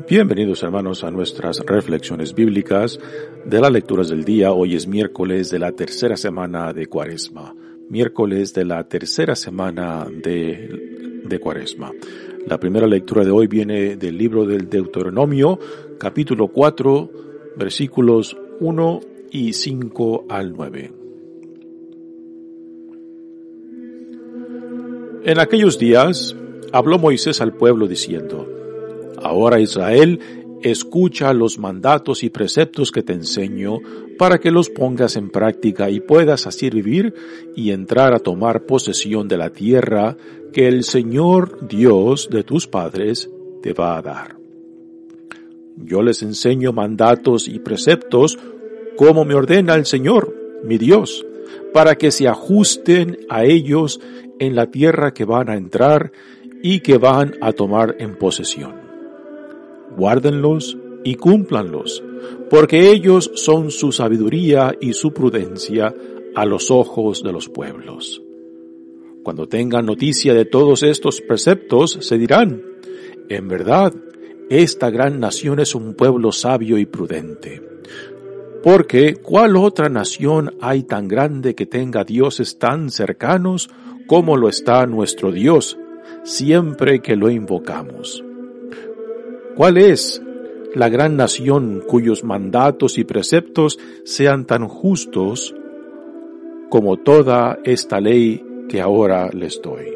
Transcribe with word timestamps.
Bienvenidos 0.00 0.62
hermanos 0.62 1.04
a 1.04 1.10
nuestras 1.10 1.60
reflexiones 1.60 2.34
bíblicas 2.34 2.98
de 3.44 3.60
las 3.60 3.70
lecturas 3.70 4.08
del 4.08 4.24
día. 4.24 4.52
Hoy 4.52 4.74
es 4.74 4.86
miércoles 4.86 5.50
de 5.50 5.58
la 5.58 5.72
tercera 5.72 6.16
semana 6.16 6.72
de 6.72 6.86
Cuaresma. 6.86 7.54
Miércoles 7.88 8.54
de 8.54 8.64
la 8.64 8.88
tercera 8.88 9.36
semana 9.36 10.06
de, 10.10 11.22
de 11.24 11.38
Cuaresma. 11.38 11.92
La 12.46 12.58
primera 12.58 12.86
lectura 12.86 13.24
de 13.24 13.30
hoy 13.30 13.46
viene 13.46 13.96
del 13.96 14.16
libro 14.16 14.46
del 14.46 14.68
Deuteronomio, 14.68 15.58
capítulo 15.98 16.48
4, 16.48 17.10
versículos 17.56 18.36
1 18.60 19.00
y 19.30 19.52
5 19.52 20.26
al 20.28 20.52
9. 20.52 20.92
En 25.24 25.38
aquellos 25.38 25.78
días 25.78 26.34
habló 26.72 26.98
Moisés 26.98 27.40
al 27.40 27.54
pueblo 27.54 27.86
diciendo, 27.86 28.51
Ahora 29.22 29.60
Israel, 29.60 30.20
escucha 30.62 31.32
los 31.32 31.58
mandatos 31.58 32.22
y 32.22 32.30
preceptos 32.30 32.92
que 32.92 33.02
te 33.02 33.12
enseño 33.12 33.78
para 34.18 34.38
que 34.38 34.50
los 34.50 34.70
pongas 34.70 35.16
en 35.16 35.30
práctica 35.30 35.90
y 35.90 36.00
puedas 36.00 36.46
así 36.46 36.70
vivir 36.70 37.14
y 37.56 37.70
entrar 37.70 38.14
a 38.14 38.20
tomar 38.20 38.64
posesión 38.66 39.28
de 39.28 39.36
la 39.36 39.50
tierra 39.50 40.16
que 40.52 40.68
el 40.68 40.84
Señor 40.84 41.66
Dios 41.66 42.28
de 42.30 42.44
tus 42.44 42.66
padres 42.66 43.30
te 43.62 43.72
va 43.72 43.96
a 43.96 44.02
dar. 44.02 44.36
Yo 45.76 46.02
les 46.02 46.22
enseño 46.22 46.72
mandatos 46.72 47.48
y 47.48 47.58
preceptos 47.58 48.38
como 48.96 49.24
me 49.24 49.34
ordena 49.34 49.74
el 49.74 49.86
Señor, 49.86 50.36
mi 50.62 50.78
Dios, 50.78 51.24
para 51.72 51.96
que 51.96 52.10
se 52.10 52.28
ajusten 52.28 53.18
a 53.28 53.44
ellos 53.44 54.00
en 54.38 54.54
la 54.54 54.66
tierra 54.66 55.14
que 55.14 55.24
van 55.24 55.48
a 55.48 55.56
entrar 55.56 56.12
y 56.62 56.80
que 56.80 56.98
van 56.98 57.34
a 57.40 57.52
tomar 57.52 57.96
en 57.98 58.16
posesión 58.16 58.81
guárdenlos 59.96 60.76
y 61.04 61.16
cúmplanlos, 61.16 62.02
porque 62.50 62.90
ellos 62.90 63.30
son 63.34 63.70
su 63.70 63.92
sabiduría 63.92 64.74
y 64.80 64.92
su 64.92 65.12
prudencia 65.12 65.94
a 66.34 66.46
los 66.46 66.70
ojos 66.70 67.22
de 67.22 67.32
los 67.32 67.48
pueblos. 67.48 68.22
Cuando 69.22 69.48
tengan 69.48 69.86
noticia 69.86 70.34
de 70.34 70.44
todos 70.44 70.82
estos 70.82 71.20
preceptos, 71.20 71.98
se 72.00 72.18
dirán, 72.18 72.62
en 73.28 73.48
verdad, 73.48 73.94
esta 74.50 74.90
gran 74.90 75.20
nación 75.20 75.60
es 75.60 75.74
un 75.74 75.94
pueblo 75.94 76.32
sabio 76.32 76.78
y 76.78 76.86
prudente. 76.86 77.62
Porque, 78.62 79.14
¿cuál 79.14 79.56
otra 79.56 79.88
nación 79.88 80.54
hay 80.60 80.82
tan 80.82 81.08
grande 81.08 81.54
que 81.54 81.66
tenga 81.66 82.04
dioses 82.04 82.58
tan 82.58 82.90
cercanos 82.90 83.70
como 84.06 84.36
lo 84.36 84.48
está 84.48 84.86
nuestro 84.86 85.32
Dios, 85.32 85.78
siempre 86.24 87.00
que 87.00 87.16
lo 87.16 87.30
invocamos? 87.30 88.24
¿Cuál 89.56 89.76
es 89.76 90.22
la 90.74 90.88
gran 90.88 91.16
nación 91.16 91.82
cuyos 91.86 92.24
mandatos 92.24 92.96
y 92.96 93.04
preceptos 93.04 93.78
sean 94.04 94.46
tan 94.46 94.66
justos 94.66 95.54
como 96.70 96.96
toda 96.96 97.58
esta 97.64 98.00
ley 98.00 98.42
que 98.68 98.80
ahora 98.80 99.28
les 99.32 99.60
doy? 99.60 99.92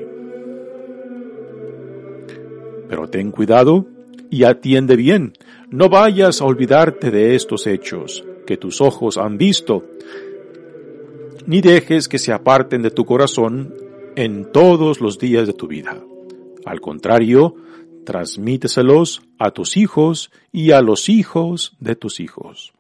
Pero 2.89 3.09
ten 3.09 3.31
cuidado 3.31 3.87
y 4.31 4.45
atiende 4.45 4.97
bien. 4.97 5.33
No 5.71 5.89
vayas 5.89 6.43
a 6.43 6.45
olvidarte 6.45 7.11
de 7.11 7.35
estos 7.35 7.67
hechos 7.67 8.25
que 8.47 8.59
tus 8.59 8.81
ojos 8.81 9.17
han 9.17 9.39
visto, 9.39 9.85
ni 11.47 11.61
dejes 11.63 12.09
que 12.09 12.19
se 12.19 12.33
aparten 12.33 12.83
de 12.83 12.91
tu 12.91 13.05
corazón 13.05 13.75
en 14.17 14.53
todos 14.53 15.01
los 15.01 15.19
días 15.19 15.47
de 15.47 15.53
tu 15.55 15.67
vida. 15.67 15.99
Al 16.65 16.81
contrario, 16.81 17.55
transmíteselos 18.07 19.21
a 19.39 19.51
tus 19.51 19.77
hijos 19.77 20.31
y 20.51 20.71
a 20.71 20.81
los 20.81 21.11
hijos 21.11 21.77
de 21.79 21.95
tus 21.95 22.21
hijos. 22.21 22.73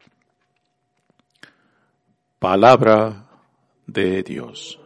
Palabra 2.38 3.28
de 3.86 4.22
Dios. 4.22 4.78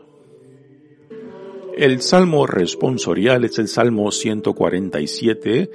El 1.77 2.03
salmo 2.03 2.47
responsorial 2.47 3.45
es 3.45 3.59
el 3.61 3.69
salmo 3.69 4.11
147 4.11 5.71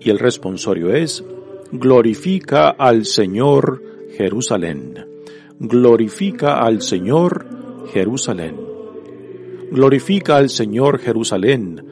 y 0.00 0.10
el 0.10 0.18
responsorio 0.18 0.94
es 0.94 1.24
Glorifica 1.72 2.70
al 2.70 3.06
Señor 3.06 3.82
Jerusalén. 4.16 5.06
Glorifica 5.58 6.58
al 6.58 6.82
Señor 6.82 7.46
Jerusalén. 7.92 8.56
Glorifica 9.70 10.36
al 10.36 10.50
Señor 10.50 10.98
Jerusalén 10.98 11.87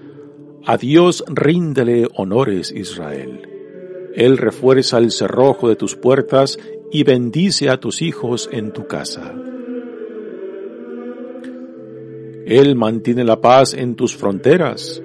a 0.66 0.77
Dios 0.77 1.25
ríndele 1.28 2.09
honores 2.16 2.72
Israel. 2.72 3.49
Él 4.15 4.37
refuerza 4.37 4.99
el 4.99 5.12
cerrojo 5.12 5.69
de 5.69 5.77
tus 5.77 5.94
puertas 5.94 6.59
y 6.91 7.04
bendice 7.04 7.71
a 7.71 7.78
tus 7.78 8.03
hijos 8.03 8.49
en 8.50 8.72
tu 8.72 8.87
casa. 8.87 9.32
Él 12.47 12.75
mantiene 12.75 13.25
la 13.25 13.41
paz 13.41 13.75
en 13.75 13.94
tus 13.94 14.16
fronteras. 14.16 15.00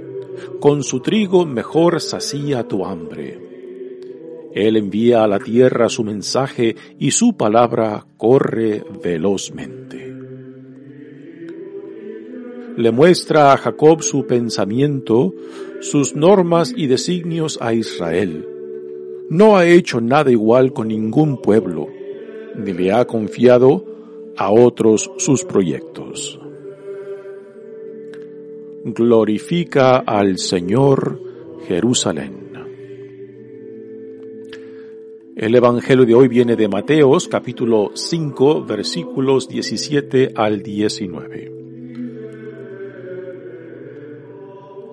Con 0.59 0.83
su 0.83 0.99
trigo 0.99 1.45
mejor 1.45 2.01
sacía 2.01 2.67
tu 2.67 2.83
hambre. 2.85 3.39
Él 4.53 4.77
envía 4.77 5.23
a 5.23 5.27
la 5.27 5.39
tierra 5.39 5.89
su 5.89 6.03
mensaje 6.03 6.75
y 6.97 7.11
su 7.11 7.37
palabra 7.37 8.05
corre 8.17 8.83
velozmente 9.03 10.20
le 12.77 12.91
muestra 12.91 13.53
a 13.53 13.57
Jacob 13.57 14.01
su 14.01 14.25
pensamiento, 14.25 15.33
sus 15.81 16.15
normas 16.15 16.73
y 16.75 16.87
designios 16.87 17.57
a 17.61 17.73
Israel. 17.73 18.47
No 19.29 19.57
ha 19.57 19.65
hecho 19.65 20.01
nada 20.01 20.31
igual 20.31 20.73
con 20.73 20.87
ningún 20.87 21.41
pueblo, 21.41 21.87
ni 22.55 22.73
le 22.73 22.91
ha 22.91 23.05
confiado 23.05 23.85
a 24.37 24.51
otros 24.51 25.11
sus 25.17 25.43
proyectos. 25.43 26.39
Glorifica 28.83 29.97
al 29.97 30.37
Señor 30.37 31.21
Jerusalén. 31.67 32.41
El 35.35 35.55
Evangelio 35.55 36.05
de 36.05 36.13
hoy 36.13 36.27
viene 36.27 36.55
de 36.55 36.67
Mateos 36.67 37.27
capítulo 37.27 37.91
5 37.93 38.65
versículos 38.65 39.47
17 39.47 40.33
al 40.35 40.61
19. 40.61 41.60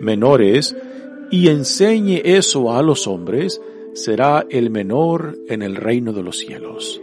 menores 0.00 0.76
y 1.30 1.48
enseñe 1.48 2.20
eso 2.24 2.72
a 2.72 2.82
los 2.82 3.06
hombres, 3.06 3.60
será 3.94 4.46
el 4.50 4.70
menor 4.70 5.38
en 5.48 5.62
el 5.62 5.76
reino 5.76 6.12
de 6.12 6.22
los 6.22 6.38
cielos. 6.38 7.00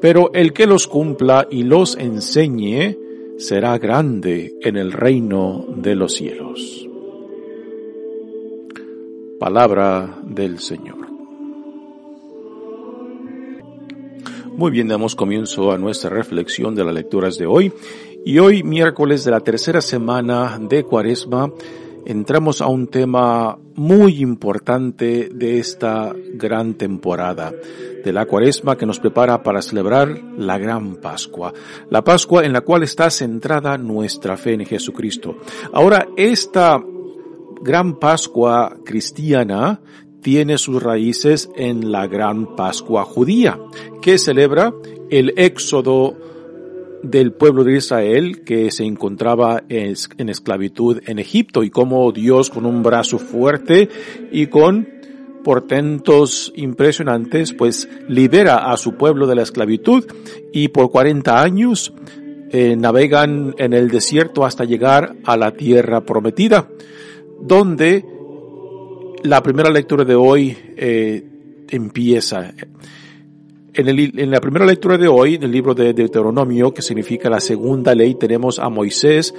Pero 0.00 0.30
el 0.34 0.52
que 0.52 0.66
los 0.66 0.86
cumpla 0.86 1.48
y 1.50 1.62
los 1.62 1.96
enseñe, 1.96 2.96
será 3.38 3.78
grande 3.78 4.54
en 4.60 4.76
el 4.76 4.92
reino 4.92 5.66
de 5.68 5.94
los 5.94 6.14
cielos. 6.14 6.88
Palabra 9.38 10.18
del 10.24 10.58
Señor. 10.58 11.06
Muy 14.56 14.70
bien, 14.70 14.88
damos 14.88 15.14
comienzo 15.14 15.70
a 15.70 15.76
nuestra 15.76 16.08
reflexión 16.08 16.74
de 16.74 16.82
las 16.82 16.94
lecturas 16.94 17.36
de 17.36 17.44
hoy. 17.44 17.70
Y 18.28 18.40
hoy, 18.40 18.64
miércoles 18.64 19.24
de 19.24 19.30
la 19.30 19.38
tercera 19.38 19.80
semana 19.80 20.58
de 20.60 20.82
Cuaresma, 20.82 21.48
entramos 22.04 22.60
a 22.60 22.66
un 22.66 22.88
tema 22.88 23.56
muy 23.76 24.20
importante 24.20 25.28
de 25.32 25.60
esta 25.60 26.12
gran 26.34 26.74
temporada 26.74 27.54
de 28.04 28.12
la 28.12 28.26
Cuaresma 28.26 28.76
que 28.76 28.84
nos 28.84 28.98
prepara 28.98 29.44
para 29.44 29.62
celebrar 29.62 30.20
la 30.36 30.58
gran 30.58 30.96
Pascua. 30.96 31.52
La 31.88 32.02
Pascua 32.02 32.44
en 32.44 32.52
la 32.52 32.62
cual 32.62 32.82
está 32.82 33.10
centrada 33.10 33.78
nuestra 33.78 34.36
fe 34.36 34.54
en 34.54 34.66
Jesucristo. 34.66 35.36
Ahora, 35.72 36.08
esta 36.16 36.82
gran 37.62 38.00
Pascua 38.00 38.76
cristiana 38.84 39.80
tiene 40.20 40.58
sus 40.58 40.82
raíces 40.82 41.48
en 41.54 41.92
la 41.92 42.08
gran 42.08 42.56
Pascua 42.56 43.04
judía, 43.04 43.56
que 44.02 44.18
celebra 44.18 44.74
el 45.10 45.32
éxodo 45.36 46.25
del 47.10 47.32
pueblo 47.32 47.64
de 47.64 47.76
Israel 47.76 48.42
que 48.44 48.70
se 48.70 48.84
encontraba 48.84 49.62
en 49.68 50.28
esclavitud 50.28 51.00
en 51.06 51.18
Egipto 51.18 51.62
y 51.62 51.70
cómo 51.70 52.10
Dios 52.12 52.50
con 52.50 52.66
un 52.66 52.82
brazo 52.82 53.18
fuerte 53.18 53.88
y 54.30 54.46
con 54.46 54.88
portentos 55.44 56.52
impresionantes 56.56 57.52
pues 57.52 57.88
libera 58.08 58.72
a 58.72 58.76
su 58.76 58.94
pueblo 58.94 59.26
de 59.26 59.36
la 59.36 59.42
esclavitud 59.42 60.04
y 60.52 60.68
por 60.68 60.90
40 60.90 61.40
años 61.40 61.92
eh, 62.50 62.76
navegan 62.76 63.54
en 63.58 63.72
el 63.72 63.88
desierto 63.88 64.44
hasta 64.44 64.64
llegar 64.64 65.16
a 65.24 65.36
la 65.36 65.52
tierra 65.52 66.04
prometida 66.04 66.68
donde 67.40 68.04
la 69.22 69.42
primera 69.42 69.70
lectura 69.70 70.04
de 70.04 70.14
hoy 70.14 70.56
eh, 70.76 71.24
empieza. 71.68 72.54
En, 73.78 73.88
el, 73.88 74.30
la 74.30 74.40
primera 74.40 74.64
lectura 74.64 74.96
de 74.96 75.06
hoy, 75.06 75.36
del 75.36 75.52
libro 75.52 75.74
de 75.74 75.92
Deuteronomio, 75.92 76.72
que 76.72 76.80
significa 76.80 77.28
la 77.28 77.40
segunda 77.40 77.94
ley, 77.94 78.14
tenemos 78.14 78.58
a 78.58 78.70
Moisés 78.70 79.34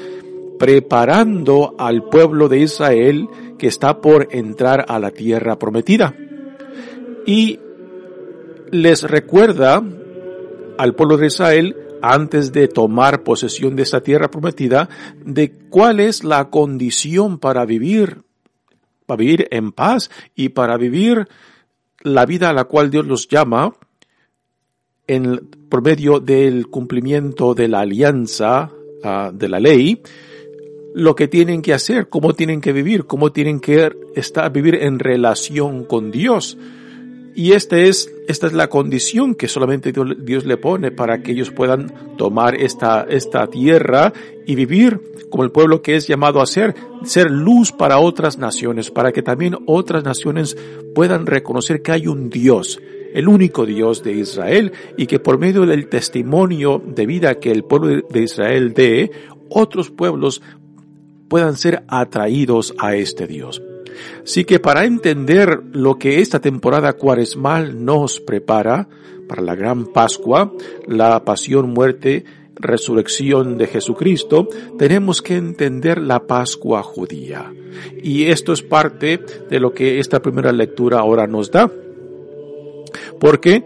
preparando 0.59 1.73
al 1.79 2.03
pueblo 2.03 2.47
de 2.47 2.59
Israel 2.59 3.27
que 3.57 3.65
está 3.65 3.99
por 3.99 4.27
entrar 4.29 4.85
a 4.89 4.99
la 4.99 5.09
tierra 5.09 5.57
prometida. 5.57 6.13
Y 7.25 7.59
les 8.69 9.01
recuerda 9.01 9.83
al 10.77 10.93
pueblo 10.93 11.17
de 11.17 11.27
Israel, 11.27 11.75
antes 12.03 12.51
de 12.51 12.67
tomar 12.67 13.23
posesión 13.23 13.75
de 13.75 13.81
esta 13.81 14.01
tierra 14.01 14.29
prometida, 14.29 14.87
de 15.25 15.51
cuál 15.51 15.99
es 15.99 16.23
la 16.23 16.51
condición 16.51 17.39
para 17.39 17.65
vivir 17.65 18.17
para 19.07 19.17
vivir 19.17 19.47
en 19.49 19.71
paz 19.71 20.11
y 20.35 20.49
para 20.49 20.77
vivir 20.77 21.27
la 22.01 22.27
vida 22.27 22.49
a 22.49 22.53
la 22.53 22.65
cual 22.65 22.91
Dios 22.91 23.07
los 23.07 23.27
llama 23.27 23.73
en, 25.07 25.47
por 25.69 25.81
medio 25.81 26.19
del 26.19 26.67
cumplimiento 26.67 27.53
de 27.53 27.67
la 27.67 27.81
alianza 27.81 28.71
ah, 29.03 29.31
de 29.33 29.49
la 29.49 29.59
ley, 29.59 30.01
lo 30.93 31.15
que 31.15 31.27
tienen 31.27 31.61
que 31.61 31.73
hacer, 31.73 32.09
cómo 32.09 32.33
tienen 32.33 32.59
que 32.59 32.73
vivir, 32.73 33.05
cómo 33.05 33.31
tienen 33.31 33.59
que 33.59 33.91
estar, 34.15 34.51
vivir 34.51 34.75
en 34.75 34.99
relación 34.99 35.85
con 35.85 36.11
Dios. 36.11 36.57
Y 37.35 37.51
esta 37.51 37.77
es, 37.77 38.11
esta 38.27 38.47
es 38.47 38.53
la 38.53 38.67
condición 38.67 39.35
que 39.35 39.47
solamente 39.47 39.91
Dios, 39.91 40.43
le 40.43 40.57
pone 40.57 40.89
para 40.89 41.21
que 41.21 41.33
ellos 41.33 41.51
puedan 41.51 41.93
tomar 42.17 42.55
esta, 42.55 43.05
esta 43.07 43.45
tierra 43.45 44.11
y 44.47 44.55
vivir 44.55 44.99
como 45.29 45.43
el 45.43 45.51
pueblo 45.51 45.83
que 45.83 45.95
es 45.95 46.07
llamado 46.07 46.41
a 46.41 46.47
ser, 46.47 46.73
ser 47.03 47.29
luz 47.29 47.71
para 47.71 47.99
otras 47.99 48.39
naciones, 48.39 48.89
para 48.89 49.11
que 49.11 49.21
también 49.21 49.55
otras 49.67 50.03
naciones 50.03 50.57
puedan 50.95 51.27
reconocer 51.27 51.83
que 51.83 51.91
hay 51.91 52.07
un 52.07 52.31
Dios, 52.31 52.81
el 53.17 53.27
único 53.27 53.65
Dios 53.65 54.03
de 54.03 54.13
Israel, 54.13 54.71
y 54.95 55.07
que 55.07 55.17
por 55.17 55.39
medio 55.39 55.65
del 55.65 55.89
testimonio 55.89 56.79
de 56.85 57.07
vida 57.07 57.39
que 57.39 57.51
el 57.51 57.63
pueblo 57.63 58.03
de 58.07 58.21
Israel 58.21 58.73
dé, 58.75 59.11
otros 59.49 59.89
pueblos 59.89 60.43
puedan 61.27 61.55
ser 61.55 61.83
atraídos 61.87 62.75
a 62.77 62.95
este 62.95 63.25
Dios. 63.25 63.63
Así 64.23 64.45
que 64.45 64.59
para 64.59 64.85
entender 64.85 65.63
lo 65.71 65.97
que 65.97 66.21
esta 66.21 66.39
temporada 66.39 66.93
cuaresmal 66.93 67.83
nos 67.83 68.19
prepara 68.19 68.87
para 69.27 69.41
la 69.41 69.55
gran 69.55 69.87
Pascua, 69.87 70.53
la 70.85 71.25
pasión, 71.25 71.71
muerte, 71.71 72.23
resurrección 72.53 73.57
de 73.57 73.65
Jesucristo, 73.65 74.47
tenemos 74.77 75.23
que 75.23 75.37
entender 75.37 75.97
la 75.97 76.27
Pascua 76.27 76.83
judía. 76.83 77.51
Y 78.03 78.25
esto 78.25 78.53
es 78.53 78.61
parte 78.61 79.19
de 79.49 79.59
lo 79.59 79.73
que 79.73 79.97
esta 79.97 80.21
primera 80.21 80.51
lectura 80.51 80.99
ahora 80.99 81.25
nos 81.25 81.49
da. 81.49 81.71
Porque 83.19 83.63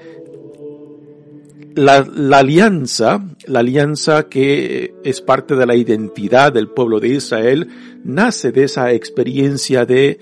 la, 1.75 2.05
alianza, 2.37 3.25
la 3.45 3.59
alianza 3.59 4.27
que 4.27 4.93
es 5.03 5.21
parte 5.21 5.55
de 5.55 5.65
la 5.65 5.75
identidad 5.75 6.53
del 6.53 6.69
pueblo 6.69 6.99
de 6.99 7.09
Israel, 7.09 7.67
nace 8.03 8.51
de 8.51 8.63
esa 8.63 8.91
experiencia 8.91 9.85
de, 9.85 10.19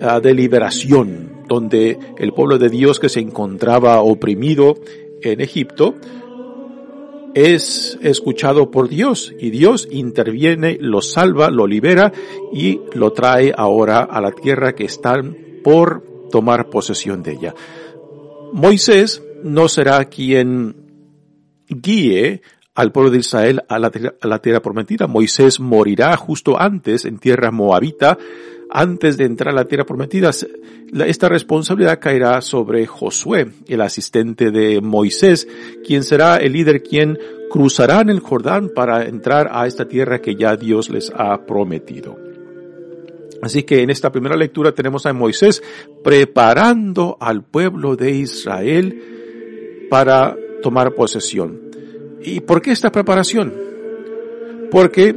ah, 0.00 0.20
de 0.20 0.34
liberación, 0.34 1.44
donde 1.48 1.98
el 2.18 2.32
pueblo 2.32 2.58
de 2.58 2.68
Dios 2.68 2.98
que 2.98 3.08
se 3.08 3.20
encontraba 3.20 4.00
oprimido 4.00 4.76
en 5.22 5.40
Egipto, 5.40 5.94
es 7.34 7.98
escuchado 8.02 8.70
por 8.70 8.88
Dios 8.88 9.34
y 9.38 9.50
Dios 9.50 9.86
interviene, 9.90 10.78
lo 10.80 11.02
salva, 11.02 11.50
lo 11.50 11.66
libera 11.66 12.12
y 12.52 12.80
lo 12.94 13.12
trae 13.12 13.52
ahora 13.56 14.00
a 14.00 14.20
la 14.20 14.32
tierra 14.32 14.74
que 14.74 14.84
están 14.84 15.36
por 15.62 16.02
tomar 16.30 16.68
posesión 16.68 17.22
de 17.22 17.32
ella. 17.32 17.54
Moisés 18.52 19.22
no 19.42 19.68
será 19.68 20.04
quien 20.06 20.76
guíe 21.68 22.42
al 22.74 22.92
pueblo 22.92 23.10
de 23.10 23.18
Israel 23.18 23.62
a 23.68 23.78
la, 23.78 24.38
tierra 24.40 24.62
prometida. 24.62 25.06
Moisés 25.06 25.58
morirá 25.58 26.16
justo 26.16 26.60
antes 26.60 27.04
en 27.04 27.18
tierra 27.18 27.50
moabita, 27.50 28.16
antes 28.70 29.16
de 29.16 29.24
entrar 29.24 29.52
a 29.52 29.56
la 29.56 29.64
tierra 29.64 29.84
prometida. 29.84 30.30
Esta 30.30 31.28
responsabilidad 31.28 31.98
caerá 32.00 32.40
sobre 32.40 32.86
Josué, 32.86 33.48
el 33.66 33.80
asistente 33.80 34.50
de 34.50 34.80
Moisés, 34.80 35.48
quien 35.84 36.04
será 36.04 36.36
el 36.36 36.52
líder 36.52 36.82
quien 36.82 37.18
cruzará 37.50 38.00
en 38.00 38.10
el 38.10 38.20
Jordán 38.20 38.70
para 38.74 39.04
entrar 39.04 39.48
a 39.50 39.66
esta 39.66 39.88
tierra 39.88 40.20
que 40.20 40.36
ya 40.36 40.54
Dios 40.56 40.88
les 40.88 41.10
ha 41.16 41.46
prometido. 41.46 42.27
Así 43.42 43.62
que 43.62 43.82
en 43.82 43.90
esta 43.90 44.10
primera 44.10 44.36
lectura 44.36 44.72
tenemos 44.72 45.06
a 45.06 45.12
Moisés 45.12 45.62
preparando 46.02 47.16
al 47.20 47.44
pueblo 47.44 47.96
de 47.96 48.10
Israel 48.10 49.86
para 49.90 50.36
tomar 50.62 50.94
posesión. 50.94 51.60
¿Y 52.22 52.40
por 52.40 52.60
qué 52.60 52.72
esta 52.72 52.90
preparación? 52.90 53.54
Porque 54.70 55.16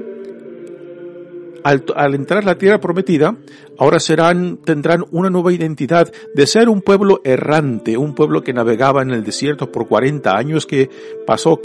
al, 1.64 1.84
al, 1.96 2.16
entrar 2.16 2.44
la 2.44 2.58
tierra 2.58 2.80
prometida, 2.80 3.36
ahora 3.78 4.00
serán, 4.00 4.58
tendrán 4.58 5.04
una 5.12 5.30
nueva 5.30 5.52
identidad 5.52 6.12
de 6.34 6.48
ser 6.48 6.70
un 6.70 6.82
pueblo 6.82 7.22
errante, 7.24 7.98
un 7.98 8.16
pueblo 8.16 8.44
que 8.44 8.54
navegaba 8.54 9.02
en 9.02 9.12
el 9.12 9.24
desierto 9.24 9.72
por 9.72 9.88
40 9.88 10.36
años, 10.36 10.66
que 10.66 10.90
pasó 11.26 11.60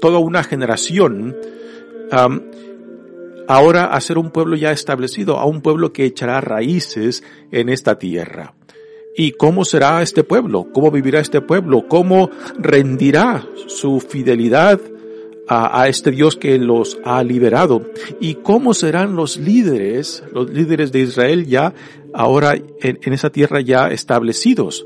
toda 0.00 0.18
una 0.18 0.44
generación, 0.44 1.36
ahora 3.48 3.86
a 3.86 4.00
ser 4.00 4.18
un 4.18 4.30
pueblo 4.30 4.56
ya 4.56 4.72
establecido, 4.72 5.38
a 5.38 5.44
un 5.44 5.60
pueblo 5.60 5.92
que 5.92 6.04
echará 6.04 6.40
raíces 6.40 7.22
en 7.50 7.68
esta 7.68 7.98
tierra. 7.98 8.54
¿Y 9.16 9.32
cómo 9.32 9.64
será 9.64 10.02
este 10.02 10.24
pueblo? 10.24 10.68
¿Cómo 10.72 10.90
vivirá 10.90 11.20
este 11.20 11.40
pueblo? 11.40 11.86
¿Cómo 11.88 12.30
rendirá 12.58 13.46
su 13.66 14.00
fidelidad 14.00 14.80
a, 15.46 15.86
este 15.88 16.10
Dios 16.10 16.36
que 16.36 16.58
los 16.58 16.98
ha 17.04 17.22
liberado? 17.22 17.90
¿Y 18.18 18.36
cómo 18.36 18.74
serán 18.74 19.14
los 19.14 19.36
líderes, 19.36 20.24
los 20.32 20.50
líderes 20.50 20.90
de 20.90 21.00
Israel 21.00 21.46
ya 21.46 21.74
ahora 22.12 22.56
en, 22.80 23.12
esa 23.12 23.30
tierra 23.30 23.60
ya 23.60 23.88
establecidos? 23.88 24.84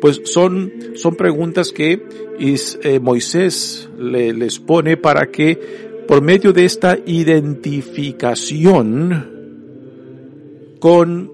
Pues 0.00 0.22
son, 0.24 0.72
son 0.94 1.16
preguntas 1.16 1.72
que 1.72 2.02
eh, 2.38 3.00
Moisés 3.00 3.90
le, 3.98 4.32
les 4.32 4.60
pone 4.60 4.96
para 4.96 5.30
que 5.30 5.87
por 6.08 6.22
medio 6.22 6.52
de 6.52 6.64
esta 6.64 6.98
identificación 7.06 9.36
con 10.80 11.30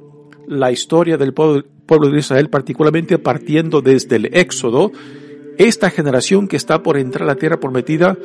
la 0.48 0.72
historia 0.72 1.16
del 1.16 1.32
pueblo, 1.32 2.10
de 2.10 2.18
Israel, 2.18 2.50
particularmente 2.50 3.18
partiendo 3.18 3.80
desde 3.80 4.16
el 4.16 4.34
Éxodo, 4.34 4.92
esta 5.56 5.88
generación 5.90 6.48
que 6.48 6.56
está 6.56 6.82
por 6.82 6.98
entrar 6.98 7.22
a 7.22 7.32
la 7.32 7.36
tierra 7.36 7.60
prometida 7.60 8.18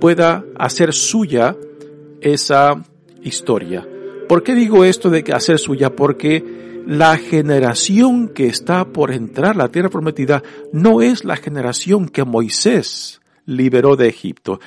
pueda 0.00 0.44
hacer 0.56 0.92
suya 0.92 1.56
esa 2.20 2.84
historia, 3.22 3.86
¿Por 4.30 4.44
qué 4.44 4.54
digo 4.54 4.84
esto 4.84 5.10
de 5.10 5.24
hacer 5.34 5.58
suya? 5.58 5.96
Porque 5.96 6.84
la 6.86 7.16
generación 7.16 8.28
que 8.28 8.46
está 8.46 8.84
por 8.84 9.10
entrar 9.10 9.56
a 9.56 9.64
la 9.64 9.68
tierra 9.70 9.88
prometida 9.88 10.44
no 10.72 11.02
es 11.02 11.24
la 11.24 11.34
generación 11.34 12.08
que 12.08 12.22
Moisés 12.22 13.20
liberó 13.44 13.96
de 13.96 14.06
Egipto. 14.06 14.60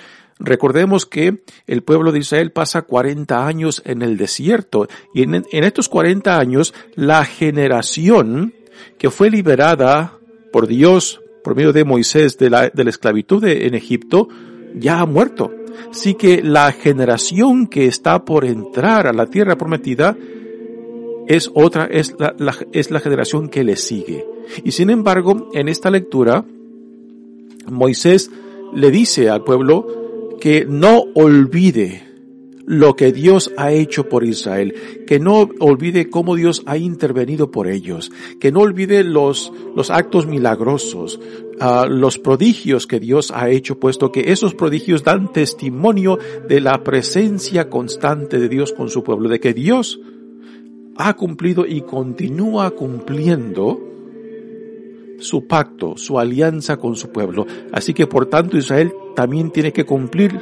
Recordemos 0.44 1.06
que 1.06 1.42
el 1.68 1.84
pueblo 1.84 2.12
de 2.12 2.20
Israel 2.20 2.52
pasa 2.52 2.82
40 2.82 3.48
años 3.48 3.82
en 3.86 4.02
el 4.02 4.18
desierto 4.18 4.90
y 5.14 5.24
en, 5.24 5.46
estos 5.52 5.88
40 5.88 6.38
años 6.38 6.74
la 6.96 7.24
generación 7.24 8.54
que 8.98 9.10
fue 9.10 9.30
liberada 9.30 10.18
por 10.52 10.68
Dios 10.68 11.22
por 11.46 11.56
medio 11.56 11.72
de 11.72 11.86
Moisés 11.86 12.38
de 12.38 12.50
la, 12.50 12.70
de 12.70 12.84
la 12.84 12.90
esclavitud 12.90 13.44
en 13.46 13.74
Egipto 13.74 14.28
ya 14.76 15.00
ha 15.00 15.06
muerto. 15.06 15.50
Así 15.90 16.16
que 16.16 16.44
la 16.44 16.74
generación 16.74 17.68
que 17.68 17.88
está 17.88 18.26
por 18.26 18.44
entrar 18.44 19.08
a 19.08 19.14
la 19.14 19.28
tierra 19.28 19.58
prometida 19.58 20.18
es 21.26 21.50
otra, 21.54 21.86
es 21.86 22.16
la, 22.20 22.56
es 22.74 22.92
la 22.92 23.00
generación 23.00 23.48
que 23.48 23.64
le 23.64 23.78
sigue. 23.78 24.26
Y 24.66 24.72
sin 24.72 24.90
embargo, 24.90 25.50
en 25.54 25.70
esta 25.70 25.90
lectura, 25.90 26.44
Moisés 27.66 28.30
le 28.74 28.92
dice 28.92 29.30
al 29.30 29.46
pueblo 29.46 30.03
que 30.44 30.66
no 30.66 31.06
olvide 31.16 32.04
lo 32.66 32.98
que 32.98 33.14
Dios 33.14 33.54
ha 33.56 33.72
hecho 33.72 34.10
por 34.10 34.26
Israel, 34.26 34.76
que 35.08 35.18
no 35.18 35.50
olvide 35.62 36.10
cómo 36.10 36.36
Dios 36.36 36.64
ha 36.66 36.76
intervenido 36.76 37.50
por 37.50 37.70
ellos, 37.70 38.12
que 38.42 38.52
no 38.52 38.60
olvide 38.60 39.06
los, 39.06 39.54
los 39.74 39.90
actos 39.90 40.28
milagrosos, 40.28 41.18
uh, 41.62 41.88
los 41.88 42.20
prodigios 42.20 42.88
que 42.88 43.00
Dios 43.00 43.32
ha 43.34 43.52
hecho, 43.52 43.80
puesto 43.80 44.12
que 44.12 44.34
esos 44.34 44.54
prodigios 44.54 45.06
dan 45.06 45.32
testimonio 45.32 46.20
de 46.50 46.60
la 46.60 46.84
presencia 46.84 47.70
constante 47.70 48.38
de 48.38 48.50
Dios 48.50 48.74
con 48.74 48.90
su 48.90 49.02
pueblo, 49.02 49.30
de 49.30 49.40
que 49.40 49.54
Dios 49.54 50.02
ha 50.98 51.14
cumplido 51.14 51.66
y 51.66 51.84
continúa 51.84 52.72
cumpliendo 52.72 53.93
su 55.20 55.48
pacto, 55.48 55.98
su 55.98 56.20
alianza 56.20 56.78
con 56.78 56.96
su 56.96 57.10
pueblo. 57.10 57.46
Así 57.72 57.94
que 57.94 58.08
por 58.08 58.28
tanto 58.28 58.58
Israel 58.58 58.94
también 59.16 59.52
tiene 59.52 59.72
que 59.72 59.86
cumplir 59.86 60.40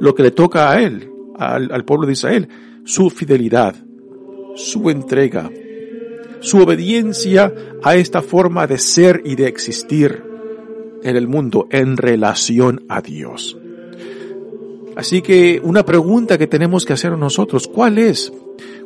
lo 0.00 0.14
que 0.14 0.22
le 0.22 0.30
toca 0.30 0.70
a 0.70 0.80
él, 0.80 1.10
al, 1.36 1.84
pueblo 1.84 2.06
de 2.06 2.12
Israel, 2.12 2.48
su 2.84 3.10
fidelidad, 3.10 3.74
su 4.54 4.90
entrega, 4.90 5.50
su 6.40 6.58
obediencia 6.58 7.52
a 7.82 7.96
esta 7.96 8.22
forma 8.22 8.66
de 8.66 8.78
ser 8.78 9.22
y 9.24 9.36
de 9.36 9.46
existir 9.46 10.22
en 11.02 11.16
el 11.16 11.28
mundo 11.28 11.66
en 11.70 11.96
relación 11.96 12.84
a 12.88 13.00
Dios. 13.00 13.58
Así 14.96 15.22
que 15.22 15.60
una 15.62 15.84
pregunta 15.84 16.38
que 16.38 16.46
tenemos 16.46 16.84
que 16.84 16.92
hacer 16.92 17.16
nosotros, 17.18 17.68
¿cuál 17.68 17.98
es? 17.98 18.32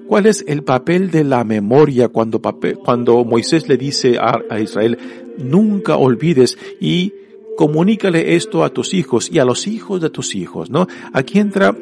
¿Cuál 0.09 0.25
es 0.25 0.43
el 0.49 0.65
papel 0.65 1.11
de 1.11 1.23
la 1.23 1.45
memoria 1.45 2.09
cuando, 2.09 2.41
cuando 2.41 3.25
Moisés 3.25 3.69
le 3.69 3.77
dice 3.77 4.17
a, 4.19 4.39
a 4.49 4.59
Israel, 4.59 4.99
nunca 5.37 5.99
olvides 5.99 6.57
y 6.81 7.13
comunícale 7.59 8.35
esto 8.35 8.65
a 8.65 8.71
tus 8.71 8.95
hijos 8.95 9.31
y 9.31 9.39
a 9.39 9.45
los 9.45 9.67
hijos 9.67 10.01
de 10.01 10.09
tus 10.09 10.35
hijos, 10.35 10.71
¿no? 10.71 10.87
Aquí 11.13 11.39
entra 11.39 11.77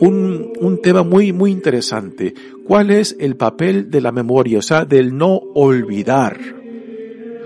un, 0.00 0.52
un 0.58 0.82
tema 0.82 1.04
muy, 1.04 1.32
muy 1.32 1.52
interesante. 1.52 2.34
¿Cuál 2.64 2.90
es 2.90 3.16
el 3.20 3.36
papel 3.36 3.90
de 3.90 4.00
la 4.00 4.10
memoria? 4.10 4.58
O 4.58 4.62
sea, 4.62 4.84
del 4.84 5.16
no 5.16 5.36
olvidar 5.54 6.38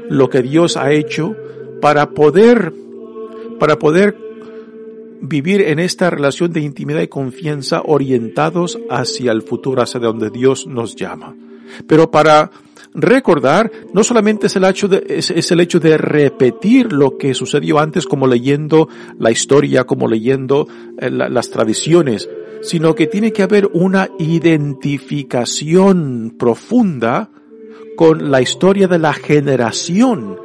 lo 0.09 0.31
que 0.31 0.43
Dios 0.43 0.77
ha 0.77 0.93
hecho 0.93 1.37
para 1.81 2.11
poder, 2.11 2.73
para 3.59 3.79
poder 3.79 4.17
vivir 5.23 5.63
en 5.63 5.79
esta 5.79 6.11
relación 6.11 6.53
de 6.53 6.61
intimidad 6.61 7.01
y 7.01 7.09
confianza 7.09 7.81
orientados 7.85 8.79
hacia 8.91 9.33
el 9.33 9.41
futuro, 9.43 9.81
hacia 9.81 10.01
donde 10.01 10.29
Dios 10.31 10.67
nos 10.67 10.97
llama. 10.97 11.35
Pero 11.87 12.11
para 12.11 12.51
recordar 12.95 13.71
no 13.95 14.05
solamente 14.05 14.49
es 14.49 14.57
el 14.57 14.65
hecho 14.65 14.89
de, 14.89 15.03
es, 15.09 15.51
el 15.51 15.61
hecho 15.61 15.81
de 15.81 15.97
repetir 15.97 16.93
lo 16.93 17.17
que 17.17 17.33
sucedió 17.35 17.79
antes 17.79 18.05
como 18.07 18.27
leyendo 18.27 18.91
la 19.19 19.31
historia, 19.31 19.85
como 19.85 20.07
leyendo 20.09 20.69
eh, 20.99 21.09
las 21.11 21.49
tradiciones, 21.51 22.29
sino 22.61 22.95
que 22.95 23.07
tiene 23.07 23.33
que 23.33 23.45
haber 23.45 23.71
una 23.73 24.11
identificación 24.19 26.35
profunda 26.39 27.31
con 27.97 28.31
la 28.31 28.43
historia 28.43 28.89
de 28.89 28.99
la 28.99 29.13
generación 29.13 30.42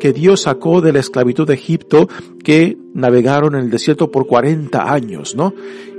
que 0.00 0.12
Dios 0.12 0.42
sacó 0.42 0.80
de 0.80 0.92
la 0.92 0.98
esclavitud 0.98 1.46
de 1.46 1.54
Egipto 1.54 2.08
que 2.42 2.76
navegaron 2.94 3.54
en 3.54 3.60
el 3.60 3.70
desierto 3.70 4.10
por 4.10 4.26
40 4.26 4.92
años, 4.92 5.36
¿no? 5.36 5.54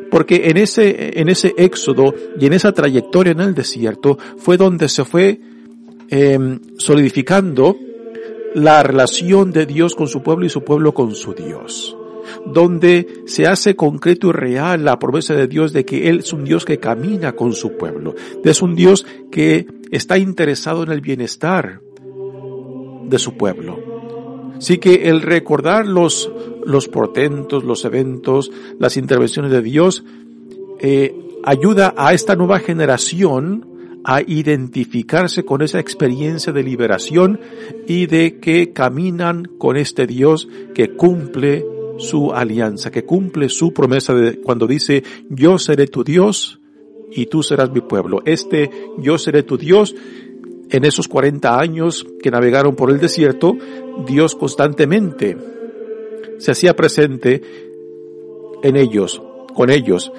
Porque 0.10 0.50
en 0.50 0.58
ese, 0.58 1.22
en 1.22 1.29
ese 1.29 1.53
éxodo 1.55 2.13
y 2.38 2.46
en 2.46 2.51
esa 2.51 2.74
trayectoria 2.74 3.31
en 3.31 3.39
el 3.39 3.55
desierto 3.55 4.17
fue 4.38 4.58
donde 4.58 4.89
se 4.89 5.05
fue 5.05 5.39
eh, 6.10 6.60
solidificando 6.77 7.77
la 8.53 8.84
relación 8.84 9.53
de 9.53 9.65
Dios 9.65 9.96
con 9.96 10.10
su 10.10 10.22
pueblo 10.22 10.46
y 10.46 10.50
su 10.50 10.65
pueblo 10.65 10.93
con 10.93 11.15
su 11.15 11.34
Dios 11.34 11.96
donde 12.46 13.24
se 13.25 13.48
hace 13.48 13.75
concreto 13.75 14.29
y 14.29 14.31
real 14.31 14.86
la 14.86 15.00
promesa 15.00 15.34
de 15.34 15.48
Dios 15.48 15.74
de 15.74 15.86
que 15.86 16.10
Él 16.10 16.20
es 16.20 16.34
un 16.34 16.43
Dios 16.43 16.65
que 16.65 16.79
camina 16.79 17.34
con 17.34 17.53
su 17.53 17.77
pueblo, 17.77 18.15
es 18.43 18.62
un 18.62 18.75
Dios 18.75 19.05
que 19.31 19.67
está 19.91 20.17
interesado 20.17 20.84
en 20.84 20.91
el 20.91 21.01
bienestar 21.01 21.81
de 23.03 23.20
su 23.20 23.38
pueblo. 23.38 23.90
Así 24.61 24.77
que 24.77 25.09
el 25.09 25.23
recordar 25.23 25.87
los, 25.87 26.31
los 26.63 26.87
portentos, 26.87 27.63
los 27.63 27.83
eventos, 27.83 28.51
las 28.77 28.95
intervenciones 28.95 29.51
de 29.51 29.63
Dios, 29.63 30.03
eh, 30.79 31.15
ayuda 31.43 31.95
a 31.97 32.13
esta 32.13 32.35
nueva 32.35 32.59
generación 32.59 33.65
a 34.03 34.21
identificarse 34.21 35.43
con 35.45 35.63
esa 35.63 35.79
experiencia 35.79 36.53
de 36.53 36.61
liberación 36.61 37.39
y 37.87 38.05
de 38.05 38.39
que 38.39 38.71
caminan 38.71 39.45
con 39.57 39.77
este 39.77 40.05
Dios 40.05 40.47
que 40.75 40.89
cumple 40.95 41.65
su 41.97 42.31
alianza, 42.31 42.91
que 42.91 43.03
cumple 43.03 43.49
su 43.49 43.73
promesa 43.73 44.13
de 44.13 44.41
cuando 44.41 44.67
dice, 44.67 45.01
yo 45.31 45.57
seré 45.57 45.87
tu 45.87 46.03
Dios 46.03 46.59
y 47.11 47.25
tú 47.25 47.41
serás 47.41 47.71
mi 47.71 47.81
pueblo. 47.81 48.21
Este 48.25 48.69
yo 48.99 49.17
seré 49.17 49.41
tu 49.41 49.57
Dios. 49.57 49.95
En 50.71 50.85
esos 50.85 51.07
40 51.09 51.59
años 51.59 52.07
que 52.23 52.31
navegaron 52.31 52.75
por 52.75 52.89
el 52.89 52.99
desierto, 52.99 53.57
Dios 54.07 54.35
constantemente 54.35 55.37
se 56.37 56.51
hacía 56.51 56.75
presente 56.75 57.41
en 58.63 58.77
ellos, 58.77 59.21
con 59.53 59.69
ellos. 59.69 60.11